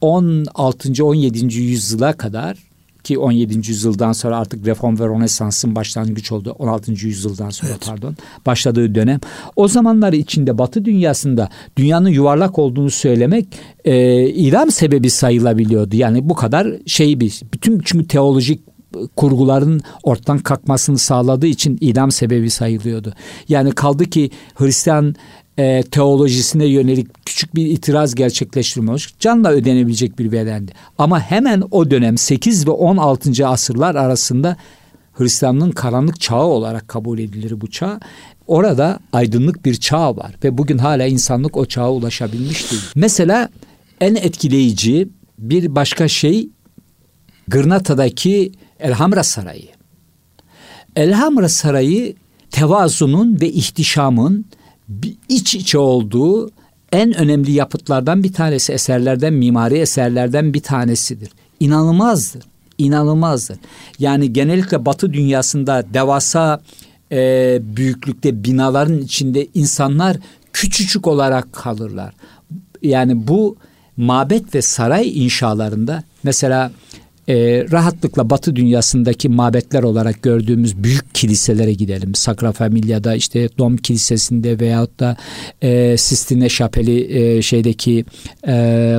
[0.00, 1.04] 16.
[1.04, 1.58] 17.
[1.58, 2.65] yüzyıla kadar
[3.06, 3.56] ki 17.
[3.56, 6.92] yüzyıldan sonra artık reform ve rönesansın başlangıç oldu 16.
[6.92, 7.86] yüzyıldan sonra evet.
[7.86, 9.20] pardon başladığı dönem.
[9.56, 13.48] O zamanlar içinde Batı dünyasında dünyanın yuvarlak olduğunu söylemek
[13.84, 15.96] e, idam sebebi sayılabiliyordu.
[15.96, 18.60] Yani bu kadar şey bir bütün çünkü teolojik
[19.16, 23.14] kurguların ortadan kalkmasını sağladığı için idam sebebi sayılıyordu.
[23.48, 25.14] Yani kaldı ki Hristiyan
[25.58, 29.14] e, teolojisine yönelik küçük bir itiraz gerçekleştirmiş.
[29.20, 30.72] Canla ödenebilecek bir bedendi.
[30.98, 33.48] Ama hemen o dönem 8 ve 16.
[33.48, 34.56] asırlar arasında
[35.12, 38.00] Hristiyanlığın karanlık çağı olarak kabul edilir bu çağ.
[38.46, 42.82] Orada aydınlık bir çağ var ve bugün hala insanlık o çağa ulaşabilmiş değil.
[42.94, 43.48] Mesela
[44.00, 46.48] en etkileyici bir başka şey
[47.48, 49.68] Gırnata'daki Elhamra Sarayı.
[50.96, 52.14] Elhamra Sarayı
[52.50, 54.46] tevazunun ve ihtişamın
[55.28, 56.50] iç içe olduğu
[56.92, 61.28] en önemli yapıtlardan bir tanesi, eserlerden, mimari eserlerden bir tanesidir.
[61.60, 62.44] İnanılmazdır,
[62.78, 63.58] inanılmazdır.
[63.98, 66.60] Yani genellikle Batı dünyasında devasa
[67.12, 70.16] e, büyüklükte binaların içinde insanlar
[70.52, 72.14] küçücük olarak kalırlar.
[72.82, 73.56] Yani bu
[73.96, 76.72] mabet ve saray inşalarında mesela
[77.28, 82.14] e, rahatlıkla Batı dünyasındaki mabetler olarak gördüğümüz büyük kiliselere gidelim.
[82.14, 85.16] Sacra Familia'da işte Dom Kilisesi'nde veyahut da
[85.62, 88.04] e, Sistine Şapeli e, şeydeki
[88.46, 88.54] e,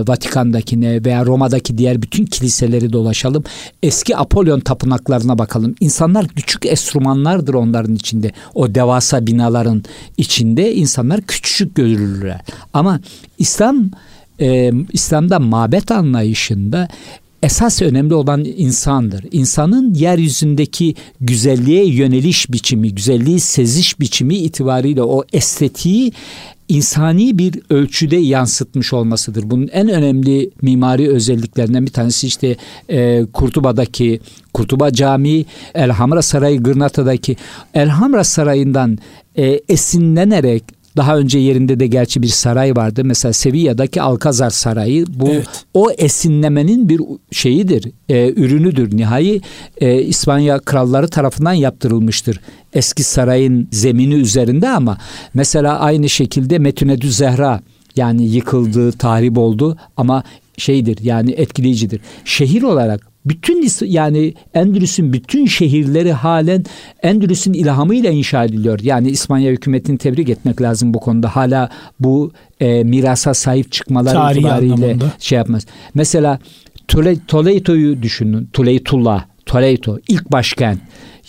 [0.07, 3.43] Vatikan'dakine veya Roma'daki diğer bütün kiliseleri dolaşalım.
[3.83, 5.75] Eski Apollon tapınaklarına bakalım.
[5.79, 8.31] İnsanlar küçük enstrümanlardır onların içinde.
[8.55, 9.83] O devasa binaların
[10.17, 12.41] içinde insanlar küçücük görülürler.
[12.73, 12.99] Ama
[13.37, 13.89] İslam
[14.39, 16.87] e, İslam'da mabet anlayışında
[17.43, 19.25] esas önemli olan insandır.
[19.31, 26.13] İnsanın yeryüzündeki güzelliğe yöneliş biçimi, güzelliği seziş biçimi itibariyle o estetiği
[26.69, 29.43] insani bir ölçüde yansıtmış olmasıdır.
[29.45, 32.55] Bunun en önemli mimari özelliklerinden bir tanesi işte
[32.89, 34.19] e, Kurtuba'daki
[34.53, 37.35] Kurtuba Camii, Elhamra Sarayı Gırnata'daki
[37.73, 38.97] Elhamra Sarayı'ndan
[39.35, 40.63] e, esinlenerek
[40.97, 43.01] daha önce yerinde de gerçi bir saray vardı.
[43.05, 45.47] Mesela Sevilla'daki Alcazar Sarayı bu evet.
[45.73, 48.97] o esinlemenin bir şeyidir, e, ürünüdür.
[48.97, 49.41] Nihai
[49.81, 52.39] e, İspanya kralları tarafından yaptırılmıştır.
[52.73, 54.97] Eski sarayın zemini üzerinde ama
[55.33, 57.61] mesela aynı şekilde Metünedü Zehra
[57.95, 60.23] yani yıkıldı, tahrip oldu ama
[60.57, 62.01] şeydir yani etkileyicidir.
[62.25, 66.65] Şehir olarak bütün yani Endülüs'ün bütün şehirleri halen
[67.03, 68.79] Endülüs'ün ilhamıyla inşa ediliyor.
[68.83, 71.35] Yani İspanya hükümetini tebrik etmek lazım bu konuda.
[71.35, 71.69] Hala
[71.99, 75.11] bu e, mirasa sahip çıkmalar Tarihi itibariyle anlamında.
[75.19, 75.65] şey yapmaz.
[75.93, 76.39] Mesela
[77.27, 78.49] Toledo'yu düşünün.
[78.53, 80.79] Toledo'la, Toledo ilk başkent.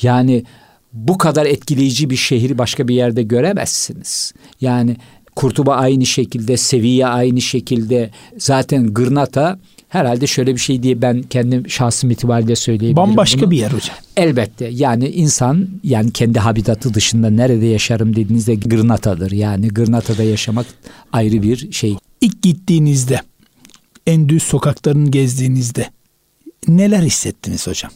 [0.02, 0.44] Yani
[0.92, 4.32] bu kadar etkileyici bir şehri başka bir yerde göremezsiniz.
[4.60, 4.96] Yani
[5.38, 9.58] Kurtuba aynı şekilde, Sevilla aynı şekilde, zaten Gırnata
[9.88, 12.96] herhalde şöyle bir şey diye ben kendim şahsım itibariyle söyleyebilirim.
[12.96, 13.50] Bambaşka bunu.
[13.50, 13.96] bir yer hocam.
[14.16, 19.30] Elbette yani insan yani kendi habitatı dışında nerede yaşarım dediğinizde Gırnata'dır.
[19.30, 20.66] Yani Gırnata'da yaşamak
[21.12, 21.96] ayrı bir şey.
[22.20, 23.20] İlk gittiğinizde
[24.06, 25.86] Endüz sokaklarını gezdiğinizde
[26.68, 27.90] neler hissettiniz hocam?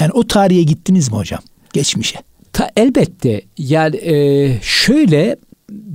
[0.00, 1.40] Yani o tarihe gittiniz mi hocam?
[1.72, 2.18] Geçmişe.
[2.52, 3.42] Ta, elbette.
[3.58, 5.36] Yani e, şöyle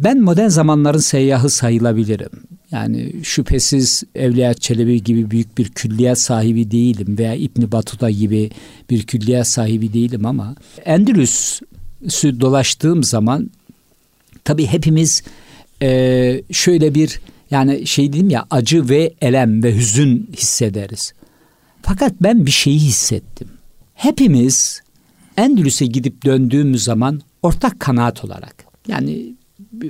[0.04, 2.30] ben modern zamanların seyyahı sayılabilirim.
[2.72, 8.50] Yani şüphesiz Evliya Çelebi gibi büyük bir külliyat sahibi değilim veya İbni Batuta gibi
[8.90, 13.50] bir külliyat sahibi değilim ama Endülüs'ü dolaştığım zaman
[14.44, 15.24] tabii hepimiz
[15.82, 17.22] e, şöyle bir
[17.52, 21.14] yani şey dedim ya acı ve elem ve hüzün hissederiz.
[21.82, 23.48] Fakat ben bir şeyi hissettim.
[23.94, 24.82] Hepimiz
[25.38, 28.56] Endülüs'e gidip döndüğümüz zaman ortak kanaat olarak
[28.88, 29.34] yani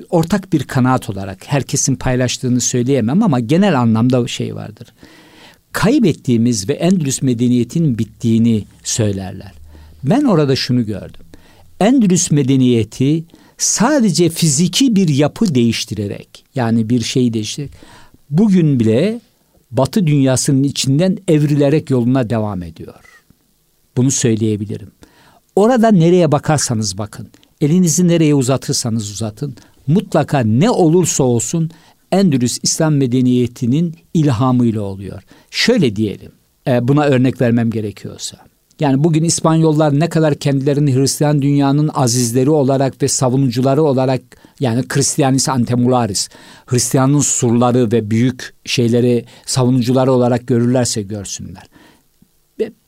[0.10, 4.94] ortak bir kanaat olarak herkesin paylaştığını söyleyemem ama genel anlamda şey vardır.
[5.72, 9.52] Kaybettiğimiz ve Endülüs medeniyetinin bittiğini söylerler.
[10.04, 11.26] Ben orada şunu gördüm.
[11.80, 13.24] Endülüs medeniyeti
[13.58, 17.72] sadece fiziki bir yapı değiştirerek yani bir şey değiştirerek
[18.30, 19.20] bugün bile
[19.72, 23.06] Batı dünyasının içinden evrilerek yoluna devam ediyor.
[23.98, 24.92] Bunu söyleyebilirim.
[25.56, 27.30] Orada nereye bakarsanız bakın,
[27.62, 29.56] elinizi nereye uzatırsanız uzatın,
[29.88, 31.70] mutlaka ne olursa olsun
[32.12, 35.24] Endülüs İslam medeniyetinin ilhamıyla oluyor.
[35.52, 36.32] Şöyle diyelim,
[36.68, 38.38] e, buna örnek vermem gerekiyorsa.
[38.80, 44.22] Yani bugün İspanyollar ne kadar kendilerini Hristiyan dünyanın azizleri olarak ve savunucuları olarak
[44.60, 46.30] yani Christianis Antemularis,
[46.66, 51.64] Hristiyanın surları ve büyük şeyleri savunucuları olarak görürlerse görsünler.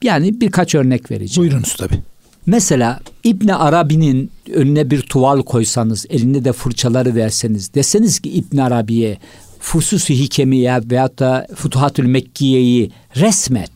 [0.03, 1.49] Yani birkaç örnek vereceğim.
[1.49, 2.12] Buyurunuz tabii.
[2.45, 9.17] Mesela İbn Arabi'nin önüne bir tuval koysanız, elinde de fırçaları verseniz, deseniz ki İbn Arabi'ye
[9.59, 13.71] Fusus-u Hikemiye veyahut da Futuhatül Mekkiye'yi resmet.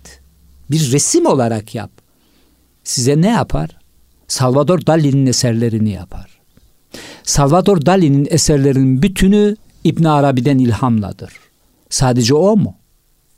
[0.71, 1.91] Bir resim olarak yap.
[2.83, 3.69] Size ne yapar?
[4.27, 6.39] Salvador Dali'nin eserlerini yapar.
[7.23, 11.33] Salvador Dali'nin eserlerinin bütünü İbn Arabi'den ilhamladır.
[11.89, 12.75] Sadece o mu?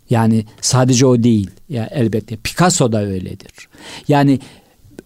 [0.09, 1.49] Yani sadece o değil.
[1.69, 3.51] Ya elbette Picasso da öyledir.
[4.07, 4.39] Yani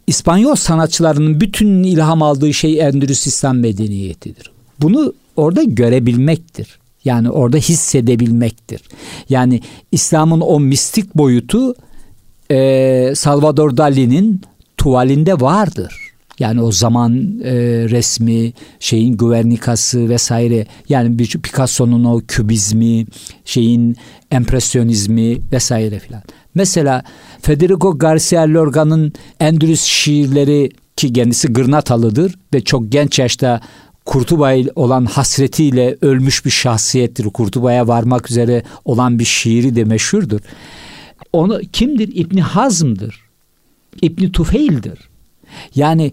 [0.07, 4.51] İspanyol sanatçılarının bütün ilham aldığı şey Endülüs İslam medeniyetidir.
[4.81, 6.79] Bunu orada görebilmektir.
[7.05, 8.81] Yani orada hissedebilmektir.
[9.29, 11.75] Yani İslam'ın o mistik boyutu
[12.51, 14.41] e, Salvador Dali'nin
[14.77, 16.03] tuvalinde vardır.
[16.39, 17.53] Yani o zaman e,
[17.89, 20.65] resmi, şeyin güvernikası vesaire.
[20.89, 23.05] Yani bir Picasso'nun o kübizmi,
[23.45, 23.95] şeyin
[24.31, 26.21] empresyonizmi vesaire filan.
[26.55, 27.03] Mesela
[27.41, 33.61] Federico Garcia Lorca'nın Endülüs şiirleri ki kendisi Gırnatalıdır ve çok genç yaşta
[34.05, 37.25] Kurtuba'ya olan hasretiyle ölmüş bir şahsiyettir.
[37.25, 40.39] Kurtuba'ya varmak üzere olan bir şiiri de meşhurdur.
[41.33, 42.15] Onu kimdir?
[42.15, 43.21] İbni Hazm'dır.
[44.01, 44.99] İbni Tufeil'dir.
[45.75, 46.11] Yani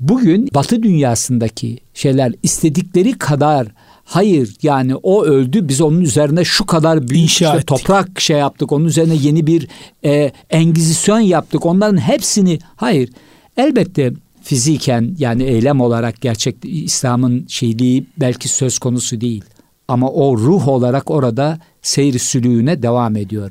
[0.00, 3.66] Bugün Batı dünyasındaki şeyler istedikleri kadar
[4.08, 8.84] Hayır yani o öldü biz onun üzerine şu kadar büyük işte toprak şey yaptık onun
[8.84, 9.68] üzerine yeni bir
[10.04, 13.10] e, engizisyon yaptık onların hepsini hayır
[13.56, 19.44] elbette fiziken yani eylem olarak gerçek İslam'ın şeyliği belki söz konusu değil
[19.88, 23.50] ama o ruh olarak orada seyri sülüğüne devam ediyor.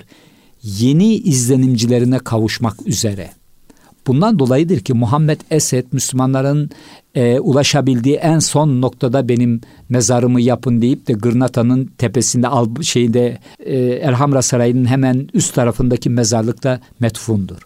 [0.64, 3.32] Yeni izlenimcilerine kavuşmak üzere.
[4.08, 6.70] Bundan dolayıdır ki Muhammed Esed Müslümanların
[7.16, 13.78] e, ulaşabildiği en son noktada benim mezarımı yapın deyip de Gırnata'nın tepesinde al şeyde e,
[13.78, 17.62] Elhamra Sarayı'nın hemen üst tarafındaki mezarlıkta metfundur.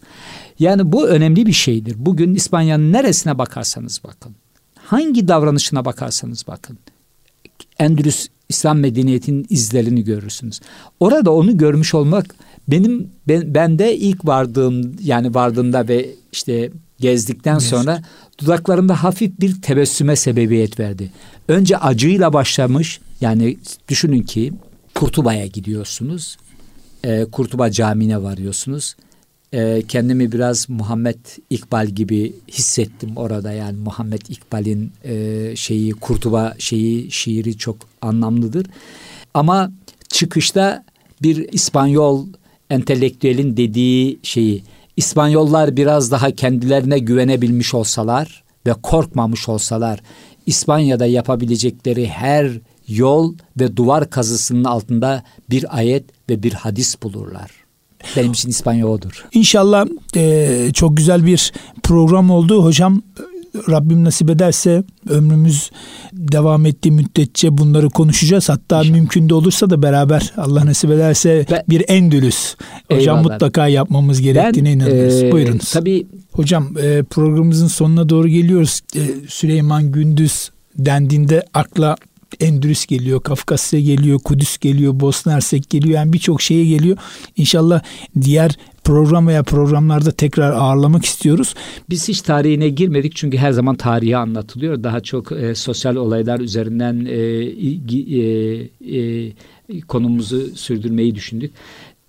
[0.59, 1.95] Yani bu önemli bir şeydir.
[1.97, 4.35] Bugün İspanya'nın neresine bakarsanız bakın.
[4.75, 6.77] Hangi davranışına bakarsanız bakın.
[7.79, 10.59] Endülüs İslam medeniyetinin izlerini görürsünüz.
[10.99, 12.35] Orada onu görmüş olmak
[12.71, 17.69] benim ben, ben de ilk vardığım yani vardığımda ve işte gezdikten Gezdik.
[17.69, 18.01] sonra
[18.37, 21.11] dudaklarımda hafif bir tebessüme sebebiyet verdi.
[21.47, 23.57] Önce acıyla başlamış yani
[23.89, 24.53] düşünün ki
[24.95, 26.37] Kurtuba'ya gidiyorsunuz.
[27.03, 28.95] E, Kurtuba Camii'ne varıyorsunuz.
[29.53, 37.11] E, kendimi biraz Muhammed İkbal gibi hissettim orada yani Muhammed İkbal'in e, şeyi Kurtuba şeyi
[37.11, 38.67] şiiri çok anlamlıdır.
[39.33, 39.71] Ama
[40.09, 40.83] çıkışta
[41.21, 42.27] bir İspanyol
[42.69, 44.63] entelektüelin dediği şeyi
[44.97, 49.99] İspanyollar biraz daha kendilerine güvenebilmiş olsalar ve korkmamış olsalar
[50.45, 52.51] İspanya'da yapabilecekleri her
[52.87, 57.51] yol ve duvar kazısının altında bir ayet ve bir hadis bulurlar.
[58.15, 59.25] Benim için İspanya odur.
[59.33, 61.53] İnşallah e, çok güzel bir
[61.83, 62.63] program oldu.
[62.63, 63.01] Hocam
[63.69, 65.71] Rabbim nasip ederse ömrümüz
[66.13, 68.49] devam ettiği müddetçe bunları konuşacağız.
[68.49, 68.97] Hatta İnşallah.
[68.97, 72.55] mümkün de olursa da beraber Allah nasip ederse ben, bir Endülüs
[72.91, 73.23] hocam eyvallah.
[73.33, 75.23] mutlaka yapmamız gerektiğine ben, inanıyoruz.
[75.23, 75.71] E, Buyurunuz.
[75.71, 78.81] Tabii Hocam e, programımızın sonuna doğru geliyoruz.
[78.95, 81.95] E, Süleyman Gündüz dendiğinde akla
[82.39, 85.95] Endülüs geliyor, Kafkasya geliyor, Kudüs geliyor, Bosna Hersek geliyor.
[85.95, 86.97] Yani birçok şeye geliyor.
[87.35, 87.81] İnşallah
[88.21, 91.55] diğer program veya programlarda tekrar ağırlamak istiyoruz.
[91.89, 94.83] Biz hiç tarihine girmedik çünkü her zaman tarihi anlatılıyor.
[94.83, 97.19] Daha çok e, sosyal olaylar üzerinden e,
[98.17, 101.51] e, e, konumuzu sürdürmeyi düşündük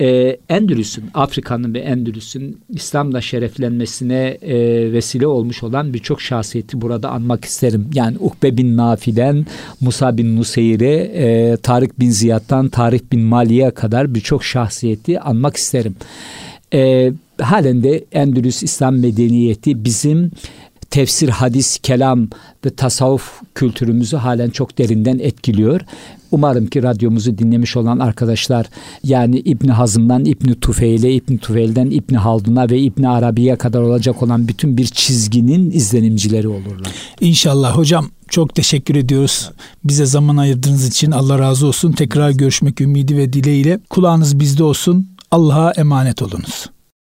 [0.00, 4.56] e, Endülüs'ün, Afrika'nın ve Endülüs'ün İslam'la şereflenmesine e,
[4.92, 7.90] vesile olmuş olan birçok şahsiyeti burada anmak isterim.
[7.94, 9.46] Yani Ukbe bin Nafi'den,
[9.80, 15.94] Musa bin Nuseyre, e, Tarık bin Ziyad'dan, Tarık bin Mali'ye kadar birçok şahsiyeti anmak isterim.
[16.74, 20.30] E, halen de Endülüs İslam medeniyeti bizim
[20.90, 22.28] tefsir, hadis, kelam
[22.64, 25.80] ve tasavvuf kültürümüzü halen çok derinden etkiliyor.
[26.30, 28.66] Umarım ki radyomuzu dinlemiş olan arkadaşlar
[29.04, 34.48] yani İbn Hazım'dan İbn Tufeil'e, İbn Tufeil'den İbn Haldun'a ve İbn Arabi'ye kadar olacak olan
[34.48, 36.92] bütün bir çizginin izlenimcileri olurlar.
[37.20, 39.50] İnşallah hocam çok teşekkür ediyoruz.
[39.84, 41.92] Bize zaman ayırdığınız için Allah razı olsun.
[41.92, 45.08] Tekrar görüşmek ümidi ve dileğiyle kulağınız bizde olsun.
[45.30, 46.70] Allah'a emanet olunuz.